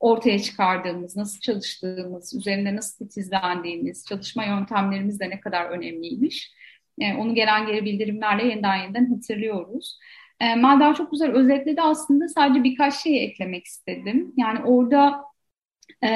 ortaya 0.00 0.38
çıkardığımız, 0.38 1.16
nasıl 1.16 1.40
çalıştığımız, 1.40 2.34
üzerinde 2.34 2.76
nasıl 2.76 3.06
titizlendiğimiz, 3.06 4.06
çalışma 4.08 4.44
yöntemlerimiz 4.44 5.20
de 5.20 5.30
ne 5.30 5.40
kadar 5.40 5.64
önemliymiş. 5.64 6.52
E, 7.00 7.14
onu 7.14 7.34
gelen 7.34 7.66
geri 7.66 7.84
bildirimlerle 7.84 8.46
yeniden 8.46 8.76
yeniden 8.76 9.14
hatırlıyoruz. 9.14 9.98
E, 10.40 10.54
Melda 10.54 10.94
çok 10.94 11.10
güzel 11.12 11.30
özetledi 11.30 11.82
aslında 11.82 12.28
sadece 12.28 12.64
birkaç 12.64 12.94
şey 12.94 13.24
eklemek 13.24 13.66
istedim. 13.66 14.32
Yani 14.36 14.64
orada 14.64 15.24
e, 16.04 16.10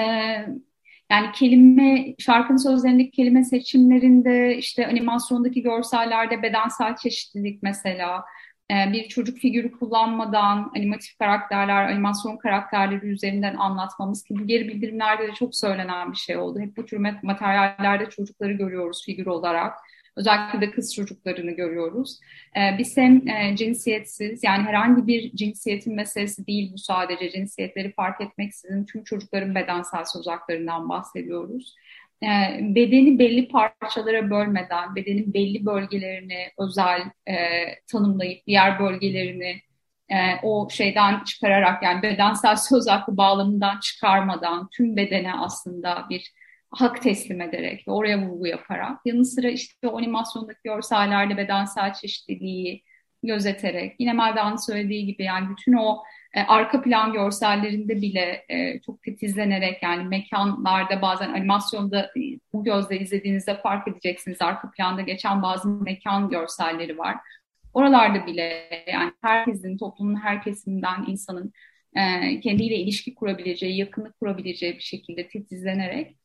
yani 1.12 1.32
kelime, 1.32 2.14
şarkının 2.18 2.58
sözlerindeki 2.58 3.10
kelime 3.10 3.44
seçimlerinde, 3.44 4.56
işte 4.56 4.86
animasyondaki 4.86 5.62
görsellerde 5.62 6.42
bedensel 6.42 6.96
çeşitlilik 6.96 7.62
mesela, 7.62 8.24
e, 8.70 8.92
bir 8.92 9.08
çocuk 9.08 9.38
figürü 9.38 9.72
kullanmadan 9.72 10.72
animatif 10.76 11.18
karakterler, 11.18 11.84
animasyon 11.88 12.36
karakterleri 12.36 13.06
üzerinden 13.06 13.56
anlatmamız 13.56 14.24
ki 14.24 14.34
bu 14.38 14.46
geri 14.46 14.68
bildirimlerde 14.68 15.28
de 15.28 15.32
çok 15.32 15.56
söylenen 15.56 16.12
bir 16.12 16.16
şey 16.16 16.36
oldu. 16.36 16.60
Hep 16.60 16.76
bu 16.76 16.86
tür 16.86 16.98
materyallerde 17.22 18.10
çocukları 18.10 18.52
görüyoruz 18.52 19.02
figür 19.06 19.26
olarak. 19.26 19.72
Özellikle 20.16 20.60
de 20.60 20.70
kız 20.70 20.94
çocuklarını 20.94 21.50
görüyoruz. 21.50 22.18
E, 22.56 22.78
biz 22.78 22.96
hem 22.96 23.28
e, 23.28 23.56
cinsiyetsiz 23.56 24.44
yani 24.44 24.62
herhangi 24.62 25.06
bir 25.06 25.36
cinsiyetin 25.36 25.94
meselesi 25.94 26.46
değil 26.46 26.72
bu 26.72 26.78
sadece 26.78 27.30
cinsiyetleri 27.30 27.92
fark 27.92 28.20
etmeksizin 28.20 28.84
tüm 28.84 29.04
çocukların 29.04 29.54
bedensel 29.54 30.04
söz 30.04 30.26
haklarından 30.26 30.88
bahsediyoruz. 30.88 31.74
E, 32.22 32.28
bedeni 32.60 33.18
belli 33.18 33.48
parçalara 33.48 34.30
bölmeden, 34.30 34.96
bedenin 34.96 35.34
belli 35.34 35.66
bölgelerini 35.66 36.50
özel 36.58 37.00
e, 37.28 37.36
tanımlayıp 37.86 38.46
diğer 38.46 38.80
bölgelerini 38.80 39.60
e, 40.08 40.16
o 40.42 40.68
şeyden 40.70 41.24
çıkararak 41.24 41.82
yani 41.82 42.02
bedensel 42.02 42.56
söz 42.56 42.88
hakkı 42.88 43.16
bağlamından 43.16 43.80
çıkarmadan 43.80 44.68
tüm 44.72 44.96
bedene 44.96 45.34
aslında 45.34 46.06
bir 46.10 46.32
hak 46.72 47.02
teslim 47.02 47.40
ederek 47.40 47.88
ve 47.88 47.92
oraya 47.92 48.18
vurgu 48.18 48.46
yaparak 48.46 49.00
yanı 49.04 49.24
sıra 49.24 49.48
işte 49.48 49.88
o 49.88 49.98
animasyondaki 49.98 50.60
görsellerde 50.64 51.36
bedensel 51.36 51.94
çeşitliliği 51.94 52.82
gözeterek 53.22 53.96
yine 53.98 54.12
Melda'nın 54.12 54.56
söylediği 54.56 55.06
gibi 55.06 55.24
yani 55.24 55.48
bütün 55.50 55.72
o 55.72 56.02
e, 56.34 56.40
arka 56.40 56.82
plan 56.82 57.12
görsellerinde 57.12 57.96
bile 58.02 58.44
e, 58.48 58.80
çok 58.80 59.02
titizlenerek 59.02 59.82
yani 59.82 60.08
mekanlarda 60.08 61.02
bazen 61.02 61.28
animasyonda 61.32 62.02
e, 62.02 62.20
bu 62.52 62.64
gözle 62.64 62.98
izlediğinizde 62.98 63.60
fark 63.60 63.88
edeceksiniz 63.88 64.42
arka 64.42 64.70
planda 64.70 65.02
geçen 65.02 65.42
bazı 65.42 65.68
mekan 65.68 66.30
görselleri 66.30 66.98
var. 66.98 67.16
Oralarda 67.74 68.26
bile 68.26 68.68
yani 68.92 69.12
herkesin, 69.22 69.78
toplumun 69.78 70.16
her 70.16 70.42
kesiminden 70.42 71.04
insanın 71.06 71.52
e, 71.96 72.40
kendiyle 72.40 72.76
ilişki 72.76 73.14
kurabileceği, 73.14 73.76
yakınlık 73.76 74.20
kurabileceği 74.20 74.74
bir 74.74 74.82
şekilde 74.82 75.28
titizlenerek 75.28 76.21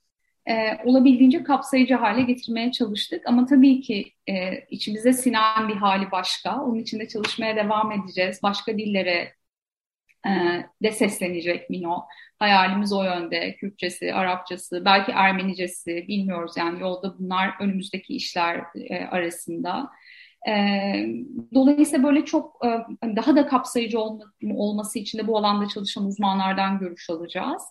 e, 0.50 0.78
olabildiğince 0.86 1.44
kapsayıcı 1.44 1.96
hale 1.96 2.22
getirmeye 2.22 2.72
çalıştık. 2.72 3.28
Ama 3.28 3.46
tabii 3.46 3.82
ki 3.82 4.14
e, 4.30 4.66
içimize 4.70 5.14
sinen 5.14 5.70
bir 5.70 5.76
hali 5.76 6.12
başka. 6.12 6.64
Onun 6.64 6.80
için 6.80 7.00
de 7.00 7.08
çalışmaya 7.08 7.56
devam 7.56 7.92
edeceğiz. 7.92 8.40
Başka 8.44 8.78
dillere 8.78 9.34
e, 10.28 10.32
de 10.84 10.92
seslenecek 10.92 11.70
Mino. 11.70 12.06
Hayalimiz 12.40 12.94
o 12.94 13.04
yönde. 13.04 13.56
Kürtçesi, 13.56 14.14
Arapçası, 14.14 14.86
belki 14.86 15.12
Ermenicesi 15.12 16.06
bilmiyoruz 16.08 16.58
yani 16.58 16.82
yolda 16.82 17.20
bunlar 17.20 17.54
önümüzdeki 17.60 18.16
işler 18.16 18.64
e, 18.90 19.06
arasında. 19.06 19.90
E, 20.48 20.54
dolayısıyla 21.54 22.04
böyle 22.08 22.26
çok 22.26 22.66
e, 22.66 22.70
daha 23.16 23.36
da 23.36 23.48
kapsayıcı 23.48 24.00
olma, 24.00 24.26
olması 24.56 25.00
için 25.00 25.18
de 25.18 25.28
bu 25.28 25.38
alanda 25.38 25.68
çalışan 25.68 26.06
uzmanlardan 26.06 26.80
görüş 26.80 27.10
alacağız. 27.10 27.64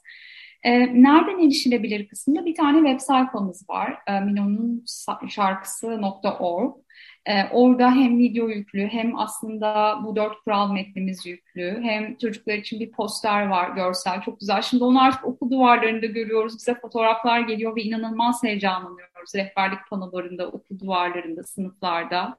E, 0.63 1.03
nereden 1.03 1.39
erişilebilir 1.39 2.09
kısmında 2.09 2.45
bir 2.45 2.55
tane 2.55 2.89
web 2.89 3.01
sayfamız 3.01 3.71
var. 3.71 3.99
E, 4.07 4.21
Mino'nun 4.21 4.85
şarkısı.org. 5.29 6.87
Ee, 7.27 7.45
orada 7.53 7.91
hem 7.91 8.19
video 8.19 8.49
yüklü 8.49 8.87
hem 8.87 9.19
aslında 9.19 9.99
bu 10.05 10.17
dört 10.17 10.45
kural 10.45 10.73
metnimiz 10.73 11.27
yüklü. 11.27 11.81
Hem 11.83 12.17
çocuklar 12.17 12.55
için 12.55 12.81
bir 12.81 12.91
poster 12.93 13.47
var 13.47 13.71
görsel 13.71 14.21
çok 14.21 14.41
güzel. 14.41 14.63
Şimdi 14.63 14.85
onu 14.85 15.03
artık 15.03 15.25
okul 15.25 15.51
duvarlarında 15.51 16.07
görüyoruz. 16.07 16.59
Bize 16.59 16.75
fotoğraflar 16.75 17.41
geliyor 17.41 17.77
ve 17.77 17.83
inanılmaz 17.83 18.43
heyecanlanıyoruz. 18.43 19.35
Rehberlik 19.35 19.79
panolarında, 19.91 20.47
okul 20.49 20.79
duvarlarında, 20.79 21.43
sınıflarda. 21.43 22.37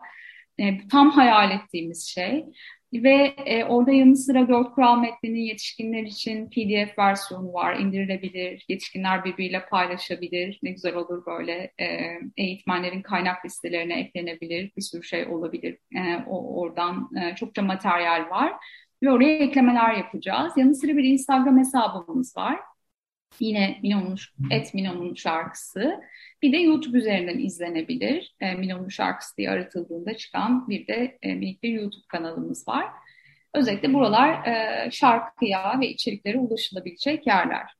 Ee, 0.59 0.88
tam 0.88 1.12
hayal 1.12 1.51
ettiğimiz 1.51 2.07
şey. 2.07 2.45
Ve 2.94 3.36
e, 3.46 3.63
orada 3.63 3.91
yanı 3.91 4.17
sıra 4.17 4.48
dört 4.48 4.75
kural 4.75 5.00
metninin 5.00 5.39
yetişkinler 5.39 6.03
için 6.03 6.50
PDF 6.50 7.00
versiyonu 7.00 7.53
var, 7.53 7.79
indirilebilir, 7.79 8.65
yetişkinler 8.70 9.25
birbiriyle 9.25 9.65
paylaşabilir. 9.65 10.60
Ne 10.63 10.72
güzel 10.72 10.96
olur 10.96 11.25
böyle 11.25 11.74
e, 11.79 11.86
eğitmenlerin 12.38 13.01
kaynak 13.01 13.46
listelerine 13.46 14.00
eklenebilir, 14.00 14.72
bir 14.77 14.82
sürü 14.82 15.03
şey 15.03 15.27
olabilir. 15.27 15.77
E, 15.96 16.24
o, 16.27 16.62
oradan 16.62 17.10
e, 17.22 17.36
çokça 17.36 17.62
materyal 17.62 18.29
var 18.29 18.53
ve 19.03 19.12
oraya 19.12 19.38
eklemeler 19.38 19.94
yapacağız. 19.94 20.53
Yanı 20.58 20.75
sıra 20.75 20.98
bir 20.98 21.03
Instagram 21.03 21.58
hesabımız 21.58 22.38
var. 22.38 22.60
Yine 23.39 23.79
Mino'nun, 23.84 24.17
Et 24.51 24.74
Mino'nun 24.74 25.13
şarkısı. 25.13 26.01
Bir 26.41 26.51
de 26.51 26.57
YouTube 26.57 26.98
üzerinden 26.98 27.39
izlenebilir. 27.39 28.36
E, 28.39 28.53
Mino'nun 28.53 28.89
şarkısı 28.89 29.38
diye 29.38 29.50
aratıldığında 29.50 30.17
çıkan 30.17 30.69
bir 30.69 30.88
de 30.88 31.17
e, 31.22 31.36
minik 31.36 31.63
bir 31.63 31.69
YouTube 31.69 32.05
kanalımız 32.07 32.67
var. 32.67 32.86
Özellikle 33.53 33.93
buralar 33.93 34.48
e, 34.48 34.91
şarkıya 34.91 35.79
ve 35.79 35.88
içeriklere 35.89 36.38
ulaşılabilecek 36.38 37.27
yerler. 37.27 37.77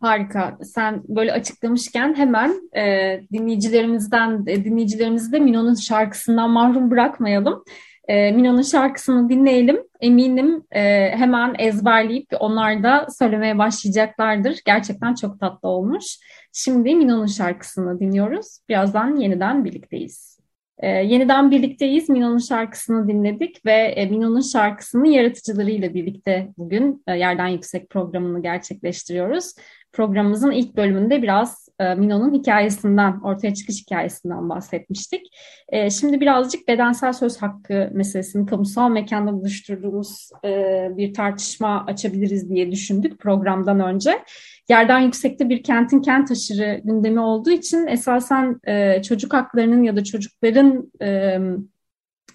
Harika. 0.00 0.58
Sen 0.62 1.02
böyle 1.08 1.32
açıklamışken 1.32 2.14
hemen 2.14 2.70
e, 2.76 3.20
dinleyicilerimizden 3.32 4.44
e, 4.46 4.64
dinleyicilerimizi 4.64 5.32
de 5.32 5.38
Mino'nun 5.38 5.74
şarkısından 5.74 6.50
mahrum 6.50 6.90
bırakmayalım. 6.90 7.64
E, 8.08 8.32
Mino'nun 8.32 8.62
şarkısını 8.62 9.28
dinleyelim. 9.28 9.84
Eminim 10.00 10.64
e, 10.70 11.10
hemen 11.10 11.54
ezberleyip 11.58 12.26
onlar 12.40 12.82
da 12.82 13.06
söylemeye 13.18 13.58
başlayacaklardır. 13.58 14.60
Gerçekten 14.66 15.14
çok 15.14 15.40
tatlı 15.40 15.68
olmuş. 15.68 16.18
Şimdi 16.52 16.94
Mino'nun 16.94 17.26
şarkısını 17.26 18.00
dinliyoruz. 18.00 18.58
Birazdan 18.68 19.16
yeniden 19.16 19.64
birlikteyiz. 19.64 20.38
E, 20.78 20.88
yeniden 20.88 21.50
birlikteyiz. 21.50 22.08
Mino'nun 22.08 22.38
şarkısını 22.38 23.08
dinledik 23.08 23.66
ve 23.66 23.72
e, 23.72 24.06
Mino'nun 24.06 24.40
şarkısının 24.40 25.04
yaratıcılarıyla 25.04 25.94
birlikte 25.94 26.48
bugün 26.58 27.02
e, 27.06 27.18
Yerden 27.18 27.48
Yüksek 27.48 27.90
programını 27.90 28.42
gerçekleştiriyoruz. 28.42 29.54
Programımızın 29.92 30.50
ilk 30.50 30.76
bölümünde 30.76 31.22
biraz 31.22 31.63
e, 31.80 31.94
Mino'nun 31.94 32.34
hikayesinden, 32.34 33.20
ortaya 33.20 33.54
çıkış 33.54 33.80
hikayesinden 33.80 34.48
bahsetmiştik. 34.48 35.20
E, 35.68 35.90
şimdi 35.90 36.20
birazcık 36.20 36.68
bedensel 36.68 37.12
söz 37.12 37.42
hakkı 37.42 37.90
meselesini 37.92 38.46
kamusal 38.46 38.90
mekanda 38.90 39.32
buluşturduğumuz 39.32 40.30
e, 40.44 40.88
bir 40.96 41.14
tartışma 41.14 41.84
açabiliriz 41.86 42.50
diye 42.50 42.72
düşündük 42.72 43.18
programdan 43.18 43.80
önce. 43.80 44.22
Yerden 44.68 45.00
yüksekte 45.00 45.48
bir 45.48 45.62
kentin 45.62 46.02
kent 46.02 46.30
aşırı 46.30 46.80
gündemi 46.84 47.20
olduğu 47.20 47.50
için 47.50 47.86
esasen 47.86 48.60
çocuk 49.00 49.34
haklarının 49.34 49.82
ya 49.82 49.96
da 49.96 50.04
çocukların 50.04 50.92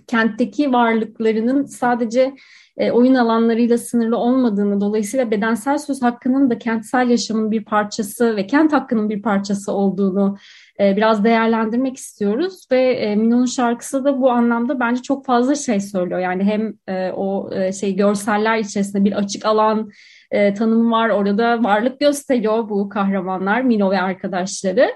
kentteki 0.09 0.73
varlıklarının 0.73 1.65
sadece 1.65 2.33
e, 2.77 2.91
oyun 2.91 3.15
alanlarıyla 3.15 3.77
sınırlı 3.77 4.17
olmadığını, 4.17 4.81
dolayısıyla 4.81 5.31
bedensel 5.31 5.77
söz 5.77 6.01
hakkının 6.01 6.49
da 6.49 6.59
kentsel 6.59 7.09
yaşamın 7.09 7.51
bir 7.51 7.65
parçası 7.65 8.35
ve 8.35 8.47
kent 8.47 8.73
hakkının 8.73 9.09
bir 9.09 9.21
parçası 9.21 9.71
olduğunu 9.71 10.37
e, 10.79 10.95
biraz 10.97 11.23
değerlendirmek 11.23 11.97
istiyoruz 11.97 12.67
ve 12.71 12.81
e, 12.81 13.15
Mino'nun 13.15 13.45
şarkısı 13.45 14.05
da 14.05 14.21
bu 14.21 14.31
anlamda 14.31 14.79
bence 14.79 15.01
çok 15.01 15.25
fazla 15.25 15.55
şey 15.55 15.79
söylüyor. 15.79 16.19
Yani 16.19 16.43
hem 16.43 16.73
e, 16.87 17.11
o 17.11 17.53
e, 17.53 17.73
şey 17.73 17.95
görseller 17.95 18.57
içerisinde 18.57 19.05
bir 19.05 19.11
açık 19.11 19.45
alan 19.45 19.89
e, 20.31 20.53
tanımı 20.53 20.91
var, 20.91 21.09
orada 21.09 21.63
varlık 21.63 21.99
gösteriyor 21.99 22.69
bu 22.69 22.89
kahramanlar, 22.89 23.61
Mino 23.61 23.91
ve 23.91 24.01
arkadaşları. 24.01 24.89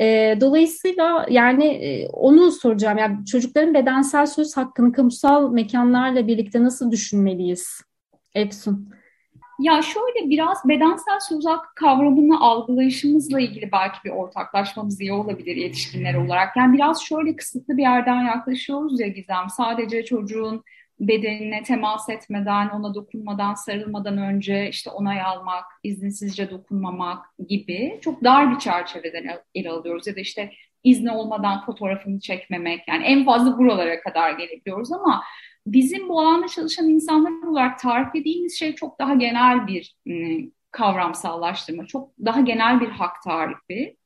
E, 0.00 0.36
dolayısıyla 0.40 1.26
yani 1.30 1.64
e, 1.66 2.08
onu 2.08 2.52
soracağım. 2.52 2.98
Yani 2.98 3.26
çocukların 3.26 3.74
bedensel 3.74 4.26
söz 4.26 4.56
hakkını 4.56 4.92
kamusal 4.92 5.52
mekanlarla 5.52 6.26
birlikte 6.26 6.62
nasıl 6.62 6.90
düşünmeliyiz? 6.90 7.80
Efsun. 8.34 8.90
Ya 9.60 9.82
şöyle 9.82 10.30
biraz 10.30 10.68
bedensel 10.68 11.20
söz 11.28 11.46
hakkı 11.46 11.74
kavramını 11.74 12.40
algılayışımızla 12.40 13.40
ilgili 13.40 13.72
belki 13.72 13.98
bir 14.04 14.10
ortaklaşmamız 14.10 15.00
iyi 15.00 15.12
olabilir 15.12 15.56
yetişkinler 15.56 16.14
olarak. 16.14 16.56
Yani 16.56 16.72
biraz 16.72 17.02
şöyle 17.02 17.36
kısıtlı 17.36 17.76
bir 17.76 17.82
yerden 17.82 18.22
yaklaşıyoruz 18.22 19.00
ya 19.00 19.08
Gizem. 19.08 19.50
Sadece 19.56 20.04
çocuğun 20.04 20.64
bedenine 21.00 21.62
temas 21.62 22.08
etmeden, 22.08 22.68
ona 22.68 22.94
dokunmadan, 22.94 23.54
sarılmadan 23.54 24.18
önce 24.18 24.68
işte 24.68 24.90
onay 24.90 25.22
almak, 25.22 25.64
izninsizce 25.84 26.50
dokunmamak 26.50 27.26
gibi 27.48 27.98
çok 28.02 28.24
dar 28.24 28.54
bir 28.54 28.58
çerçeveden 28.58 29.40
ele 29.54 29.70
alıyoruz. 29.70 30.06
Ya 30.06 30.16
da 30.16 30.20
işte 30.20 30.52
izni 30.84 31.10
olmadan 31.10 31.64
fotoğrafını 31.66 32.20
çekmemek 32.20 32.88
yani 32.88 33.04
en 33.04 33.24
fazla 33.24 33.58
buralara 33.58 34.00
kadar 34.00 34.30
gelebiliyoruz 34.32 34.92
ama 34.92 35.22
bizim 35.66 36.08
bu 36.08 36.20
alanda 36.20 36.48
çalışan 36.48 36.88
insanlar 36.88 37.48
olarak 37.48 37.78
tarif 37.78 38.14
ettiğimiz 38.16 38.58
şey 38.58 38.74
çok 38.74 38.98
daha 38.98 39.14
genel 39.14 39.66
bir 39.66 39.96
ıı, 40.08 40.50
kavramsallaştırma, 40.70 41.86
çok 41.86 42.10
daha 42.24 42.40
genel 42.40 42.80
bir 42.80 42.88
hak 42.88 43.22
tarifi. 43.24 43.96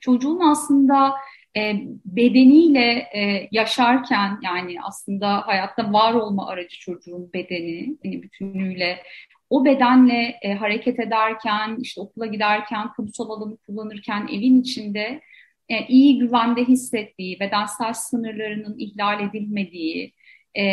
Çocuğun 0.00 0.40
aslında 0.40 1.14
e, 1.56 1.74
bedeniyle 2.04 3.08
e, 3.14 3.48
yaşarken 3.52 4.38
yani 4.42 4.76
aslında 4.82 5.46
hayatta 5.46 5.92
var 5.92 6.14
olma 6.14 6.48
aracı 6.48 6.78
çocuğun 6.78 7.32
bedeni 7.32 7.96
yani 8.04 8.22
bütünüyle 8.22 9.02
o 9.50 9.64
bedenle 9.64 10.38
e, 10.42 10.54
hareket 10.54 11.00
ederken 11.00 11.76
işte 11.80 12.00
okula 12.00 12.26
giderken 12.26 12.92
kamusal 12.92 13.30
alanı 13.30 13.56
kullanırken 13.56 14.28
evin 14.32 14.60
içinde 14.60 15.20
e, 15.68 15.86
iyi 15.86 16.18
güvende 16.18 16.64
hissettiği 16.64 17.40
bedensel 17.40 17.92
sınırlarının 17.92 18.78
ihlal 18.78 19.28
edilmediği 19.28 20.12
e, 20.58 20.64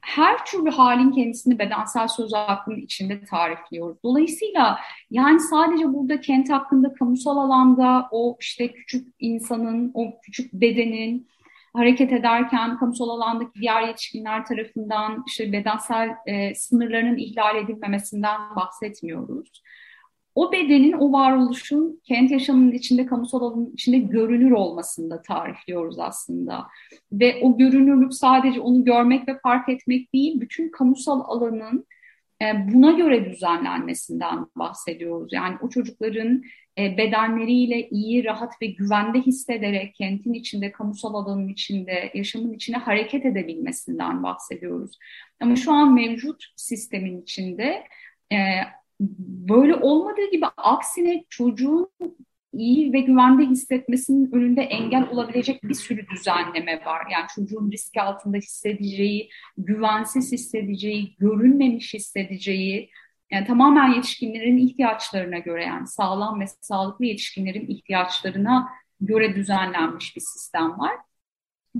her 0.00 0.46
türlü 0.46 0.70
halin 0.70 1.10
kendisini 1.10 1.58
bedensel 1.58 2.08
söz 2.08 2.34
hakkının 2.34 2.76
içinde 2.76 3.24
tarifliyoruz. 3.24 4.02
Dolayısıyla 4.04 4.78
yani 5.10 5.40
sadece 5.40 5.92
burada 5.92 6.20
kent 6.20 6.50
hakkında 6.50 6.94
kamusal 6.94 7.36
alanda 7.36 8.08
o 8.10 8.36
işte 8.40 8.72
küçük 8.72 9.08
insanın, 9.18 9.90
o 9.94 10.20
küçük 10.20 10.52
bedenin 10.52 11.28
hareket 11.72 12.12
ederken 12.12 12.78
kamusal 12.78 13.08
alandaki 13.08 13.60
diğer 13.60 13.82
yetişkinler 13.82 14.44
tarafından 14.46 15.24
işte 15.26 15.52
bedensel 15.52 16.10
e, 16.26 16.54
sınırlarının 16.54 17.16
ihlal 17.16 17.56
edilmemesinden 17.56 18.56
bahsetmiyoruz 18.56 19.62
o 20.34 20.52
bedenin, 20.52 20.92
o 20.92 21.12
varoluşun 21.12 22.00
kent 22.04 22.30
yaşamının 22.30 22.72
içinde, 22.72 23.06
kamusal 23.06 23.40
alanın 23.40 23.72
içinde 23.74 23.98
görünür 23.98 24.50
olmasını 24.50 25.10
da 25.10 25.22
tarifliyoruz 25.22 25.98
aslında. 25.98 26.66
Ve 27.12 27.40
o 27.42 27.58
görünürlük 27.58 28.14
sadece 28.14 28.60
onu 28.60 28.84
görmek 28.84 29.28
ve 29.28 29.38
fark 29.42 29.68
etmek 29.68 30.14
değil, 30.14 30.40
bütün 30.40 30.70
kamusal 30.70 31.20
alanın 31.20 31.86
e, 32.42 32.72
buna 32.72 32.92
göre 32.92 33.30
düzenlenmesinden 33.30 34.46
bahsediyoruz. 34.56 35.32
Yani 35.32 35.56
o 35.62 35.68
çocukların 35.68 36.42
e, 36.78 36.96
bedenleriyle 36.96 37.88
iyi, 37.88 38.24
rahat 38.24 38.62
ve 38.62 38.66
güvende 38.66 39.20
hissederek 39.20 39.94
kentin 39.94 40.32
içinde, 40.32 40.72
kamusal 40.72 41.14
alanın 41.14 41.48
içinde, 41.48 42.10
yaşamın 42.14 42.52
içine 42.52 42.76
hareket 42.76 43.26
edebilmesinden 43.26 44.22
bahsediyoruz. 44.22 44.98
Ama 45.40 45.56
şu 45.56 45.72
an 45.72 45.94
mevcut 45.94 46.44
sistemin 46.56 47.22
içinde 47.22 47.84
e, 48.32 48.38
böyle 49.48 49.74
olmadığı 49.74 50.30
gibi 50.30 50.46
aksine 50.56 51.24
çocuğun 51.28 51.90
iyi 52.52 52.92
ve 52.92 53.00
güvende 53.00 53.42
hissetmesinin 53.42 54.32
önünde 54.32 54.62
engel 54.62 55.08
olabilecek 55.08 55.62
bir 55.62 55.74
sürü 55.74 56.06
düzenleme 56.08 56.84
var. 56.84 57.02
Yani 57.12 57.26
çocuğun 57.34 57.72
risk 57.72 57.96
altında 57.96 58.36
hissedeceği, 58.36 59.30
güvensiz 59.58 60.32
hissedeceği, 60.32 61.16
görünmemiş 61.18 61.94
hissedeceği, 61.94 62.90
yani 63.32 63.46
tamamen 63.46 63.94
yetişkinlerin 63.94 64.58
ihtiyaçlarına 64.58 65.38
göre 65.38 65.64
yani 65.64 65.86
sağlam 65.86 66.40
ve 66.40 66.44
sağlıklı 66.60 67.04
yetişkinlerin 67.04 67.66
ihtiyaçlarına 67.68 68.68
göre 69.00 69.34
düzenlenmiş 69.34 70.16
bir 70.16 70.20
sistem 70.20 70.78
var. 70.78 70.96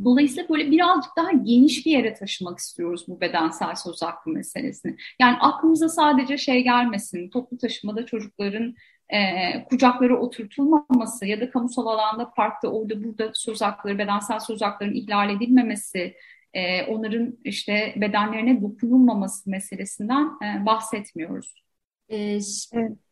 Dolayısıyla 0.04 0.48
böyle 0.48 0.70
birazcık 0.70 1.16
daha 1.16 1.32
geniş 1.32 1.86
bir 1.86 1.90
yere 1.90 2.14
taşımak 2.14 2.58
istiyoruz 2.58 3.04
bu 3.08 3.20
bedensel 3.20 3.74
söz 3.74 4.02
hakkı 4.02 4.30
meselesini. 4.30 4.96
Yani 5.20 5.36
aklımıza 5.40 5.88
sadece 5.88 6.38
şey 6.38 6.62
gelmesin, 6.64 7.30
toplu 7.30 7.58
taşımada 7.58 8.06
çocukların 8.06 8.74
e, 9.08 9.18
kucakları 9.64 10.18
oturtulmaması 10.18 11.26
ya 11.26 11.40
da 11.40 11.50
kamusal 11.50 11.86
alanda 11.86 12.30
parkta 12.30 12.68
orada 12.68 13.04
burada 13.04 13.30
söz 13.34 13.62
hakları, 13.62 13.98
bedensel 13.98 14.40
söz 14.40 14.62
haklarının 14.62 14.96
ihlal 14.96 15.30
edilmemesi, 15.30 16.14
e, 16.54 16.82
onların 16.82 17.38
işte 17.44 17.94
bedenlerine 17.96 18.62
dokunulmaması 18.62 19.50
meselesinden 19.50 20.24
e, 20.24 20.66
bahsetmiyoruz. 20.66 21.63
Ee, 22.08 22.40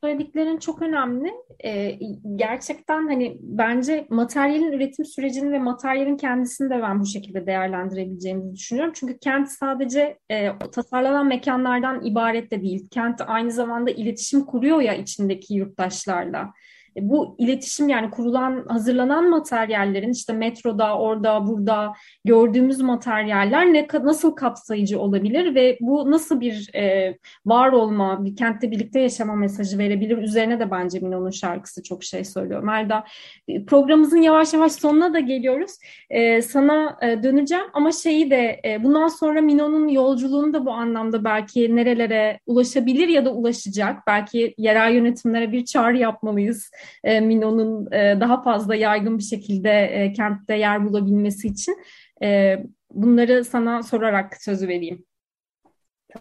söylediklerin 0.00 0.59
çok 0.59 0.83
önemli. 0.83 1.33
Ee, 1.64 1.98
gerçekten 2.37 3.07
hani 3.09 3.37
bence 3.40 4.07
materyalin 4.11 4.72
üretim 4.72 5.05
sürecini 5.05 5.52
ve 5.52 5.59
materyalin 5.59 6.16
kendisini 6.16 6.70
de 6.70 6.83
ben 6.83 7.00
bu 7.00 7.07
şekilde 7.07 7.46
değerlendirebileceğimizi 7.46 8.55
düşünüyorum. 8.55 8.92
Çünkü 8.96 9.18
kent 9.18 9.48
sadece 9.48 10.18
e, 10.31 10.48
tasarlanan 10.72 11.26
mekanlardan 11.26 12.05
ibaret 12.05 12.50
de 12.50 12.62
değil. 12.62 12.88
Kent 12.90 13.20
aynı 13.26 13.50
zamanda 13.50 13.90
iletişim 13.90 14.44
kuruyor 14.46 14.81
ya 14.81 14.94
içindeki 14.94 15.55
yurttaşlarla. 15.55 16.52
E, 16.96 17.09
bu 17.09 17.37
iletişim 17.38 17.88
yani 17.88 18.11
kurulan, 18.11 18.64
hazırlanan 18.68 19.31
materyallerin 19.31 20.12
işte 20.12 20.33
metroda, 20.33 20.98
orada, 20.98 21.46
burada 21.46 21.92
gördüğümüz 22.24 22.81
materyaller 22.81 23.72
ne 23.72 23.87
nasıl 24.02 24.37
kapsayıcı 24.37 25.00
olabilir 25.00 25.55
ve 25.55 25.78
bu 25.81 26.11
nasıl 26.11 26.40
bir 26.40 26.70
e, 26.74 27.16
var 27.46 27.72
olma, 27.72 28.24
bir 28.24 28.37
kentte 28.37 28.70
birlikte 28.70 29.00
yaşama 29.00 29.35
mesajı 29.35 29.78
verebilir? 29.78 30.18
Üzerine 30.18 30.61
de 30.61 30.70
bence 30.70 30.98
Mino'nun 31.00 31.31
şarkısı 31.31 31.83
çok 31.83 32.05
şey 32.05 32.24
söylüyor. 32.24 32.62
Melda, 32.62 33.05
e, 33.48 33.64
programımızın 33.64 34.22
yavaş 34.22 34.52
yavaş 34.52 34.72
sonuna 34.72 35.14
da 35.14 35.20
geliyoruz. 35.20 35.72
E, 36.11 36.42
sana 36.42 36.98
e, 37.02 37.22
döneceğim 37.22 37.64
ama 37.72 37.92
şeyi 37.92 38.31
de 38.31 38.61
e, 38.64 38.85
bundan 38.85 39.09
sonra 39.09 39.40
Mino'nun 39.40 39.88
yolculuğunu 39.88 40.52
da 40.52 40.66
bu 40.66 40.72
anlamda 40.72 41.24
belki 41.24 41.76
nerelere 41.76 42.40
ulaşabilir 42.46 43.09
ya 43.09 43.24
da 43.24 43.33
ulaşacak. 43.33 44.07
Belki 44.07 44.55
yerel 44.59 44.94
yönetimlere 44.94 45.52
bir 45.52 45.64
çağrı 45.64 45.96
yapmalıyız 45.96 46.70
e, 47.05 47.21
Mino'nun 47.21 47.92
e, 47.92 48.21
daha 48.21 48.42
fazla 48.42 48.75
yaygın 48.75 49.18
bir 49.18 49.23
şekilde 49.23 49.71
e, 49.71 50.12
kentte 50.12 50.57
yer 50.57 50.85
bulabilmesi 50.85 51.49
için 51.49 51.77
e, 52.23 52.57
bunları 52.90 53.45
sana 53.45 53.83
sorarak 53.83 54.42
sözü 54.42 54.68
vereyim. 54.68 55.05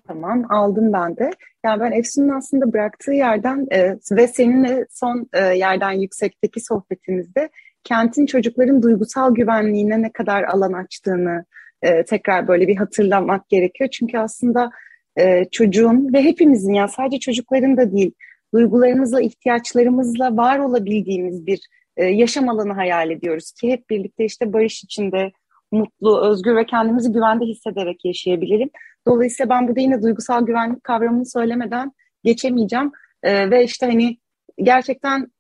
Tamam 0.08 0.46
aldım 0.50 0.94
ben 0.94 1.18
de. 1.18 1.32
Yani 1.66 1.80
ben 1.80 1.92
Efsun'un 1.92 2.30
aslında 2.30 2.74
bıraktığı 2.74 3.14
yerden 3.14 3.68
e, 3.72 3.96
ve 4.12 4.28
seninle 4.28 4.86
son 4.90 5.30
e, 5.34 5.40
yerden 5.40 5.92
yüksekteki 5.92 6.60
sohbetimizde 6.60 7.50
kentin 7.84 8.26
çocukların 8.26 8.82
duygusal 8.82 9.36
güvenliğine 9.36 10.02
ne 10.02 10.12
kadar 10.12 10.44
alan 10.44 10.74
açtığını 10.74 11.46
e, 11.82 12.06
tekrar 12.06 12.48
böyle 12.48 12.68
bir 12.68 12.76
hatırlamak 12.76 13.50
gerekiyor. 13.50 13.90
Çünkü 13.90 14.18
aslında 14.18 14.72
e, 15.18 15.46
çocuğun 15.46 16.14
ve 16.14 16.24
hepimizin 16.24 16.74
ya 16.74 16.88
sadece 16.88 17.20
çocukların 17.20 17.78
da 17.78 17.92
değil 17.92 18.12
duygularımızla, 18.54 19.22
ihtiyaçlarımızla 19.22 20.38
var 20.38 20.60
olabildiğimiz 20.60 21.46
bir 21.46 21.60
e, 21.98 22.06
yaşam 22.06 22.50
alanı 22.50 22.74
hayal 22.74 23.12
ediyoruz 23.12 23.52
ki 23.52 23.72
hep 23.72 23.90
birlikte 23.90 24.26
işte 24.26 24.54
barış 24.54 24.84
içinde 24.84 25.32
mutlu, 25.72 26.22
özgür 26.30 26.56
ve 26.56 26.66
kendimizi 26.66 27.12
güvende 27.12 27.46
hissederek 27.46 28.06
yaşayabilelim. 28.06 28.70
Dolayısıyla 29.08 29.50
ben 29.50 29.68
burada 29.68 29.80
yine 29.80 30.02
duygusal 30.02 30.46
güvenlik 30.46 30.84
kavramını 30.84 31.26
söylemeden 31.26 31.92
geçemeyeceğim. 32.24 32.92
E, 33.24 33.50
ve 33.52 33.64
işte 33.64 33.86
hani 33.86 34.18
gerçekten 34.58 35.32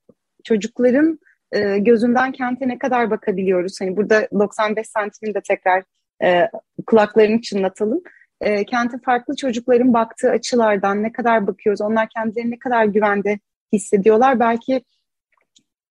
çocukların 0.43 1.19
e, 1.52 1.78
gözünden 1.78 2.32
kente 2.32 2.67
ne 2.67 2.80
kadar 2.80 3.12
bakabiliyoruz? 3.12 3.82
Hani 3.82 3.97
burada 3.97 4.28
95 4.39 4.88
santimin 4.88 5.34
de 5.34 5.41
tekrar 5.41 5.84
e, 6.24 6.50
kulaklarını 6.88 7.41
çınlatalım 7.41 8.02
e, 8.41 8.65
kente 8.65 8.97
farklı 9.06 9.36
çocukların 9.36 9.93
baktığı 9.93 10.30
açılardan 10.30 11.04
ne 11.04 11.12
kadar 11.12 11.47
bakıyoruz, 11.47 11.82
onlar 11.82 12.10
kendilerini 12.10 12.51
ne 12.51 12.60
kadar 12.60 12.86
güvende 12.86 13.39
hissediyorlar. 13.73 14.39
Belki 14.39 14.82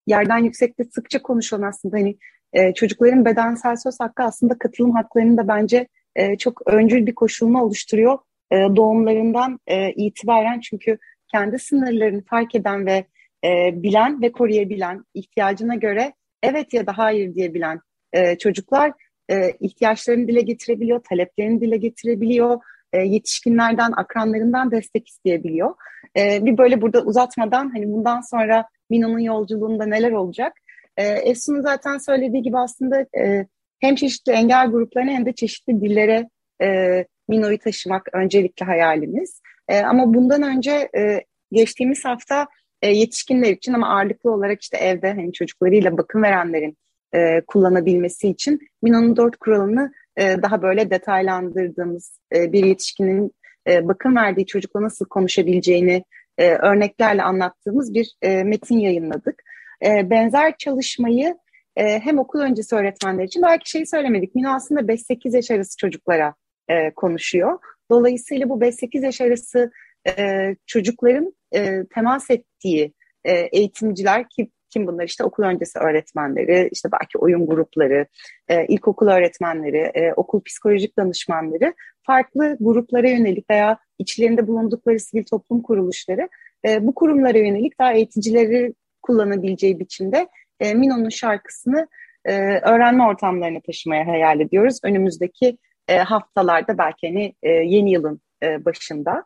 yerden 0.06 0.38
yüksekte 0.38 0.84
sıkça 0.84 1.22
konuşulan 1.22 1.68
aslında 1.68 1.96
hani 1.96 2.16
e, 2.52 2.74
çocukların 2.74 3.24
bedensel 3.24 3.76
söz 3.76 4.00
hakkı 4.00 4.22
aslında 4.22 4.58
katılım 4.58 4.90
haklarını 4.90 5.36
da 5.36 5.48
bence 5.48 5.88
e, 6.16 6.36
çok 6.36 6.62
öncül 6.66 7.06
bir 7.06 7.14
koşulma 7.14 7.64
oluşturuyor 7.64 8.18
e, 8.50 8.56
doğumlarından 8.56 9.60
e, 9.66 9.92
itibaren 9.92 10.60
çünkü 10.60 10.98
kendi 11.32 11.58
sınırlarını 11.58 12.22
fark 12.24 12.54
eden 12.54 12.86
ve 12.86 13.04
e, 13.44 13.82
bilen 13.82 14.22
ve 14.22 14.32
koruyabilen 14.32 15.04
ihtiyacına 15.14 15.74
göre 15.74 16.12
evet 16.42 16.74
ya 16.74 16.86
da 16.86 16.98
hayır 16.98 17.34
diyebilen 17.34 17.80
e, 18.12 18.38
çocuklar 18.38 18.92
e, 19.30 19.52
ihtiyaçlarını 19.60 20.28
dile 20.28 20.40
getirebiliyor, 20.40 21.00
taleplerini 21.10 21.60
dile 21.60 21.76
getirebiliyor, 21.76 22.60
e, 22.92 22.98
yetişkinlerden, 22.98 23.92
akranlarından 23.96 24.70
destek 24.70 25.08
isteyebiliyor. 25.08 25.74
E, 26.16 26.44
bir 26.44 26.58
böyle 26.58 26.80
burada 26.80 27.02
uzatmadan 27.02 27.70
hani 27.70 27.92
bundan 27.92 28.20
sonra 28.20 28.64
Mino'nun 28.90 29.18
yolculuğunda 29.18 29.86
neler 29.86 30.12
olacak? 30.12 30.52
E, 30.96 31.04
Efsun'un 31.04 31.62
zaten 31.62 31.98
söylediği 31.98 32.42
gibi 32.42 32.58
aslında 32.58 33.00
e, 33.00 33.46
hem 33.80 33.94
çeşitli 33.94 34.32
engel 34.32 34.66
gruplarına 34.66 35.10
hem 35.10 35.26
de 35.26 35.32
çeşitli 35.32 35.80
dillere 35.80 36.28
e, 36.62 37.04
Mino'yu 37.28 37.58
taşımak 37.58 38.08
öncelikli 38.12 38.64
hayalimiz. 38.64 39.40
E, 39.68 39.80
ama 39.80 40.14
bundan 40.14 40.42
önce 40.42 40.88
e, 40.96 41.24
geçtiğimiz 41.52 42.04
hafta 42.04 42.46
e, 42.82 42.88
yetişkinler 42.88 43.50
için 43.50 43.72
ama 43.72 43.88
ağırlıklı 43.88 44.32
olarak 44.32 44.62
işte 44.62 44.76
evde 44.76 45.08
hani 45.08 45.32
çocuklarıyla 45.32 45.98
bakım 45.98 46.22
verenlerin 46.22 46.76
e, 47.14 47.40
kullanabilmesi 47.46 48.28
için 48.28 48.60
Mina'nın 48.82 49.16
dört 49.16 49.36
kuralını 49.36 49.92
e, 50.16 50.42
daha 50.42 50.62
böyle 50.62 50.90
detaylandırdığımız 50.90 52.20
e, 52.34 52.52
bir 52.52 52.64
yetişkinin 52.64 53.32
e, 53.68 53.88
bakım 53.88 54.16
verdiği 54.16 54.46
çocukla 54.46 54.82
nasıl 54.82 55.06
konuşabileceğini 55.06 56.04
e, 56.38 56.50
örneklerle 56.50 57.22
anlattığımız 57.22 57.94
bir 57.94 58.16
e, 58.22 58.44
metin 58.44 58.78
yayınladık. 58.78 59.42
E, 59.84 60.10
benzer 60.10 60.56
çalışmayı 60.58 61.36
e, 61.76 62.00
hem 62.00 62.18
okul 62.18 62.40
öncesi 62.40 62.76
öğretmenler 62.76 63.24
için 63.24 63.42
belki 63.42 63.70
şeyi 63.70 63.86
söylemedik. 63.86 64.34
Mina 64.34 64.54
aslında 64.54 64.80
5-8 64.80 65.36
yaş 65.36 65.50
arası 65.50 65.76
çocuklara 65.76 66.34
e, 66.68 66.90
konuşuyor. 66.90 67.58
Dolayısıyla 67.90 68.48
bu 68.48 68.60
5-8 68.60 69.04
yaş 69.04 69.20
arası 69.20 69.70
e, 70.08 70.56
çocukların 70.66 71.34
e, 71.54 71.86
temas 71.94 72.30
ettiği 72.30 72.92
e, 73.24 73.32
eğitimciler 73.32 74.28
ki 74.28 74.50
kim 74.70 74.86
bunlar? 74.86 75.04
İşte 75.04 75.24
okul 75.24 75.42
öncesi 75.42 75.78
öğretmenleri, 75.78 76.68
işte 76.72 76.88
belki 76.92 77.18
oyun 77.18 77.46
grupları, 77.46 78.06
e, 78.48 78.66
ilkokul 78.66 79.08
öğretmenleri, 79.08 79.90
e, 79.94 80.12
okul 80.12 80.40
psikolojik 80.40 80.98
danışmanları 80.98 81.74
farklı 82.02 82.56
gruplara 82.60 83.08
yönelik 83.08 83.50
veya 83.50 83.78
içlerinde 83.98 84.46
bulundukları 84.46 85.00
sivil 85.00 85.24
toplum 85.24 85.62
kuruluşları 85.62 86.28
e, 86.68 86.86
bu 86.86 86.94
kurumlara 86.94 87.38
yönelik 87.38 87.78
daha 87.78 87.92
eğiticileri 87.92 88.74
kullanabileceği 89.02 89.80
biçimde 89.80 90.28
e, 90.60 90.74
Mino'nun 90.74 91.08
şarkısını 91.08 91.88
e, 92.24 92.32
öğrenme 92.58 93.06
ortamlarına 93.06 93.60
taşımaya 93.60 94.06
hayal 94.06 94.40
ediyoruz. 94.40 94.78
Önümüzdeki 94.84 95.58
e, 95.88 95.98
haftalarda 95.98 96.78
belki 96.78 97.08
hani 97.08 97.34
e, 97.42 97.50
yeni 97.50 97.92
yılın 97.92 98.20
e, 98.42 98.64
başında. 98.64 99.24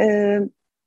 E, 0.00 0.04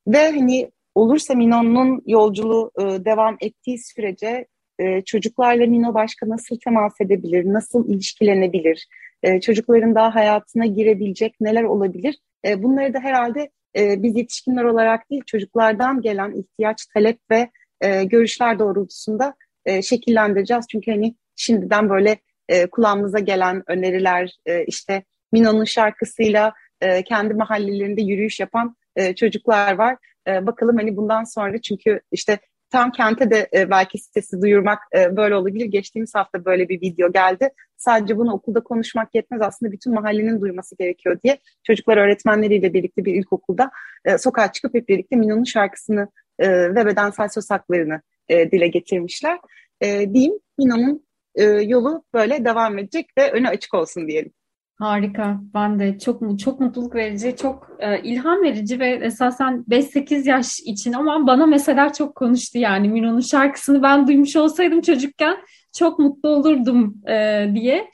ve 0.07 0.31
hani 0.31 0.71
olursa 0.95 1.34
Mino'nun 1.34 2.01
yolculuğu 2.06 2.71
e, 2.80 3.06
devam 3.06 3.38
ettiği 3.41 3.77
sürece 3.77 4.47
e, 4.80 5.01
çocuklarla 5.01 5.67
Mino 5.67 5.93
başka 5.93 6.30
nasıl 6.30 6.58
temas 6.60 7.01
edebilir, 7.01 7.45
nasıl 7.45 7.89
ilişkilenebilir, 7.89 8.88
e, 9.23 9.41
çocukların 9.41 9.95
daha 9.95 10.15
hayatına 10.15 10.65
girebilecek 10.65 11.36
neler 11.41 11.63
olabilir? 11.63 12.19
E, 12.45 12.63
bunları 12.63 12.93
da 12.93 12.99
herhalde 12.99 13.49
e, 13.77 14.04
biz 14.04 14.17
yetişkinler 14.17 14.63
olarak 14.63 15.10
değil 15.10 15.21
çocuklardan 15.25 16.01
gelen 16.01 16.32
ihtiyaç, 16.32 16.86
talep 16.86 17.19
ve 17.32 17.49
e, 17.82 18.04
görüşler 18.04 18.60
doğrultusunda 18.60 19.36
e, 19.65 19.82
şekillendireceğiz. 19.82 20.65
Çünkü 20.71 20.91
hani 20.91 21.15
şimdiden 21.36 21.89
böyle 21.89 22.17
e, 22.49 22.67
kulağımıza 22.67 23.19
gelen 23.19 23.63
öneriler, 23.67 24.38
e, 24.45 24.65
işte 24.65 25.04
Mino'nun 25.32 25.63
şarkısıyla 25.63 26.54
e, 26.82 27.04
kendi 27.04 27.34
mahallelerinde 27.34 28.01
yürüyüş 28.01 28.39
yapan 28.39 28.75
e, 28.95 29.15
çocuklar 29.15 29.75
var. 29.75 29.97
E, 30.27 30.45
bakalım 30.45 30.77
hani 30.77 30.97
bundan 30.97 31.23
sonra 31.23 31.62
çünkü 31.62 32.01
işte 32.12 32.39
tam 32.71 32.91
kente 32.91 33.31
de 33.31 33.49
e, 33.53 33.69
belki 33.69 33.97
sitesi 33.97 34.41
duyurmak 34.41 34.79
e, 34.95 35.15
böyle 35.17 35.36
olabilir. 35.36 35.65
Geçtiğimiz 35.65 36.15
hafta 36.15 36.45
böyle 36.45 36.69
bir 36.69 36.81
video 36.81 37.12
geldi. 37.12 37.49
Sadece 37.77 38.17
bunu 38.17 38.34
okulda 38.34 38.60
konuşmak 38.63 39.15
yetmez 39.15 39.41
aslında 39.41 39.71
bütün 39.71 39.93
mahallenin 39.93 40.41
duyması 40.41 40.75
gerekiyor 40.77 41.19
diye 41.23 41.39
çocuklar 41.63 41.97
öğretmenleriyle 41.97 42.73
birlikte 42.73 43.05
bir 43.05 43.15
ilkokulda 43.15 43.71
e, 44.05 44.17
sokağa 44.17 44.51
çıkıp 44.51 44.73
hep 44.73 44.89
birlikte 44.89 45.15
Mino'nun 45.15 45.43
şarkısını 45.43 46.07
e, 46.39 46.75
ve 46.75 46.86
bedensel 46.86 47.27
söz 47.29 47.51
haklarını 47.51 48.01
e, 48.29 48.51
dile 48.51 48.67
getirmişler. 48.67 49.39
E, 49.81 50.13
diyeyim 50.13 50.39
Mino'nun 50.57 51.05
e, 51.36 51.43
yolu 51.43 52.03
böyle 52.13 52.45
devam 52.45 52.77
edecek 52.77 53.10
ve 53.17 53.31
önü 53.31 53.47
açık 53.47 53.73
olsun 53.73 54.07
diyelim. 54.07 54.31
Harika. 54.82 55.39
Ben 55.54 55.80
de 55.80 56.00
çok 56.00 56.39
çok 56.39 56.60
mutluluk 56.60 56.96
verici, 56.96 57.36
çok 57.36 57.67
e, 57.80 58.02
ilham 58.02 58.44
verici 58.44 58.80
ve 58.80 58.89
esasen 58.89 59.65
5-8 59.70 60.30
yaş 60.30 60.60
için 60.60 60.94
ama 60.94 61.28
bana 61.28 61.46
mesela 61.46 61.94
çok 61.94 62.15
konuştu 62.15 62.58
yani 62.58 62.89
Miro'nun 62.89 63.20
şarkısını 63.20 63.84
ben 63.84 64.08
duymuş 64.08 64.36
olsaydım 64.36 64.82
çocukken 64.82 65.38
çok 65.78 66.00
mutlu 66.00 66.30
olurdum 66.30 66.96
e, 67.08 67.48
diye 67.54 67.91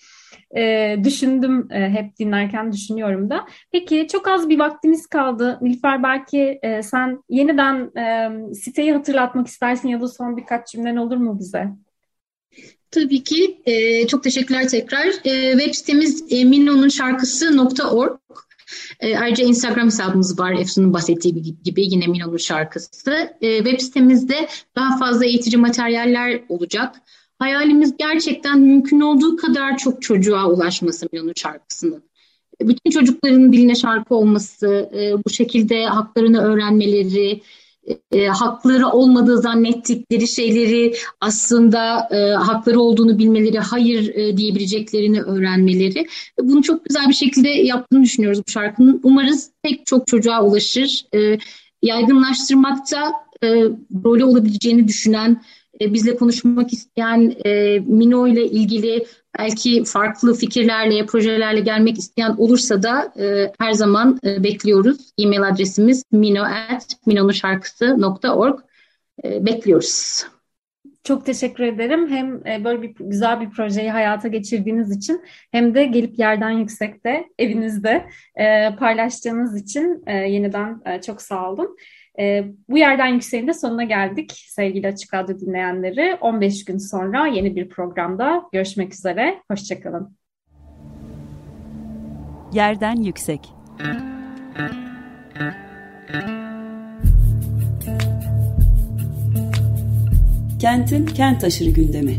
e, 0.58 0.96
düşündüm 1.04 1.68
e, 1.72 1.90
hep 1.90 2.18
dinlerken 2.20 2.72
düşünüyorum 2.72 3.30
da. 3.30 3.46
Peki 3.72 4.08
çok 4.12 4.28
az 4.28 4.50
bir 4.50 4.60
vaktimiz 4.60 5.08
kaldı. 5.08 5.60
Nilüfer 5.62 6.04
belki 6.04 6.60
e, 6.64 6.84
sen 6.84 7.24
yeniden 7.30 7.98
e, 7.98 8.30
siteyi 8.54 8.94
hatırlatmak 8.94 9.48
istersin 9.48 9.90
ya 9.90 10.02
da 10.02 10.08
son 10.08 10.38
birkaç 10.38 10.68
cümlen 10.68 10.96
olur 10.96 11.18
mu 11.18 11.40
bize? 11.40 11.68
Tabii 12.92 13.24
ki. 13.24 13.62
E, 13.66 14.08
çok 14.08 14.24
teşekkürler 14.24 14.68
tekrar. 14.70 15.08
E, 15.26 15.52
web 15.52 15.74
sitemiz 15.74 16.24
e, 16.30 16.44
minno'nunşarkısı.org. 16.44 18.20
E, 19.00 19.18
ayrıca 19.18 19.44
Instagram 19.44 19.86
hesabımız 19.86 20.40
var 20.40 20.54
Efsun'un 20.54 20.94
bahsettiği 20.94 21.56
gibi 21.64 21.82
yine 21.86 22.08
Mino'nun 22.08 22.38
şarkısı. 22.38 23.36
E, 23.42 23.58
web 23.58 23.80
sitemizde 23.80 24.48
daha 24.76 24.98
fazla 24.98 25.26
eğitici 25.26 25.58
materyaller 25.58 26.42
olacak. 26.50 26.96
Hayalimiz 27.40 27.98
gerçekten 27.98 28.60
mümkün 28.60 29.00
olduğu 29.00 29.38
kadar 29.38 29.78
çok 29.78 30.02
çocuğa 30.02 30.50
ulaşması 30.50 31.08
Mino'nun 31.12 31.34
şarkısının. 31.36 32.04
Bütün 32.62 32.92
çocukların 32.92 33.54
diline 33.54 33.76
şarkı 33.76 34.16
olması, 34.16 34.90
e, 34.94 35.24
bu 35.26 35.30
şekilde 35.30 35.86
haklarını 35.86 36.42
öğrenmeleri, 36.42 37.42
e, 38.12 38.28
hakları 38.28 38.88
olmadığı 38.88 39.38
zannettikleri 39.38 40.28
şeyleri 40.28 40.94
aslında 41.22 42.10
e, 42.12 42.34
hakları 42.34 42.80
olduğunu 42.80 43.18
bilmeleri, 43.18 43.60
hayır 43.60 44.16
e, 44.16 44.38
diyebileceklerini 44.38 45.22
öğrenmeleri. 45.22 46.08
Bunu 46.42 46.62
çok 46.64 46.86
güzel 46.86 47.08
bir 47.10 47.14
şekilde 47.14 47.50
yaptığını 47.50 48.04
düşünüyoruz 48.04 48.42
bu 48.48 48.52
şarkının. 48.52 49.00
Umarız 49.04 49.52
pek 49.64 49.86
çok 49.86 50.08
çocuğa 50.08 50.44
ulaşır. 50.44 51.06
E, 51.16 51.38
yaygınlaştırmakta 51.84 53.14
e, 53.44 53.48
rolü 54.06 54.24
olabileceğini 54.24 54.88
düşünen, 54.88 55.42
e, 55.82 55.94
bizle 55.94 56.16
konuşmak 56.16 56.74
isteyen, 56.74 57.36
e, 57.46 57.80
Mino 57.80 58.28
ile 58.28 58.46
ilgili 58.46 59.06
belki 59.40 59.84
farklı 59.84 60.34
fikirlerle, 60.34 61.06
projelerle 61.06 61.60
gelmek 61.60 61.98
isteyen 61.98 62.36
olursa 62.38 62.84
da 62.84 63.14
e, 63.20 63.52
her 63.60 63.72
zaman 63.72 64.20
e, 64.24 64.44
bekliyoruz. 64.44 64.98
E-mail 65.18 65.48
adresimiz 65.48 66.04
mino.minonuşarkısı.org 66.12 68.60
e, 69.24 69.46
bekliyoruz. 69.46 70.24
Çok 71.04 71.26
teşekkür 71.26 71.64
ederim. 71.64 72.10
Hem 72.10 72.48
e, 72.48 72.64
böyle 72.64 72.82
bir 72.82 72.96
güzel 73.00 73.42
bir 73.42 73.50
projeyi 73.50 73.92
hayata 73.92 74.28
geçirdiğiniz 74.28 74.98
için 74.98 75.22
hem 75.52 75.76
de 75.76 75.86
gelip 75.86 76.20
yerden 76.20 76.50
yüksekte 76.50 77.26
evinizde 77.40 78.06
e, 78.36 78.76
paylaştığınız 78.76 79.62
için 79.62 80.04
yeniden 80.08 80.82
çok 81.06 81.22
sağ 81.22 81.52
olun. 81.52 81.78
E, 82.20 82.46
bu 82.70 82.78
yerden 82.78 83.08
yükseğinde 83.08 83.54
sonuna 83.54 83.84
geldik 83.84 84.46
sevgili 84.48 84.88
Açık 84.88 85.14
Radyo 85.14 85.40
dinleyenleri. 85.40 86.18
15 86.22 86.66
gün 86.66 86.78
sonra 86.78 87.28
yeni 87.28 87.56
bir 87.56 87.70
programda 87.70 88.44
görüşmek 88.54 88.94
üzere. 88.94 89.42
Hoşçakalın. 89.52 90.18
Yerden 92.54 92.96
Yüksek 92.96 93.54
Kentin 100.60 101.06
kent 101.06 101.44
aşırı 101.44 101.70
gündemi. 101.70 102.18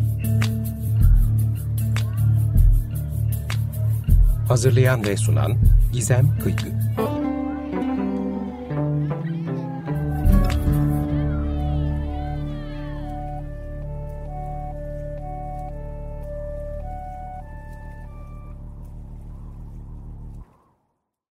Hazırlayan 4.49 5.05
ve 5.05 5.17
sunan 5.17 5.53
Gizem 5.93 6.39
Kıykı. 6.43 6.88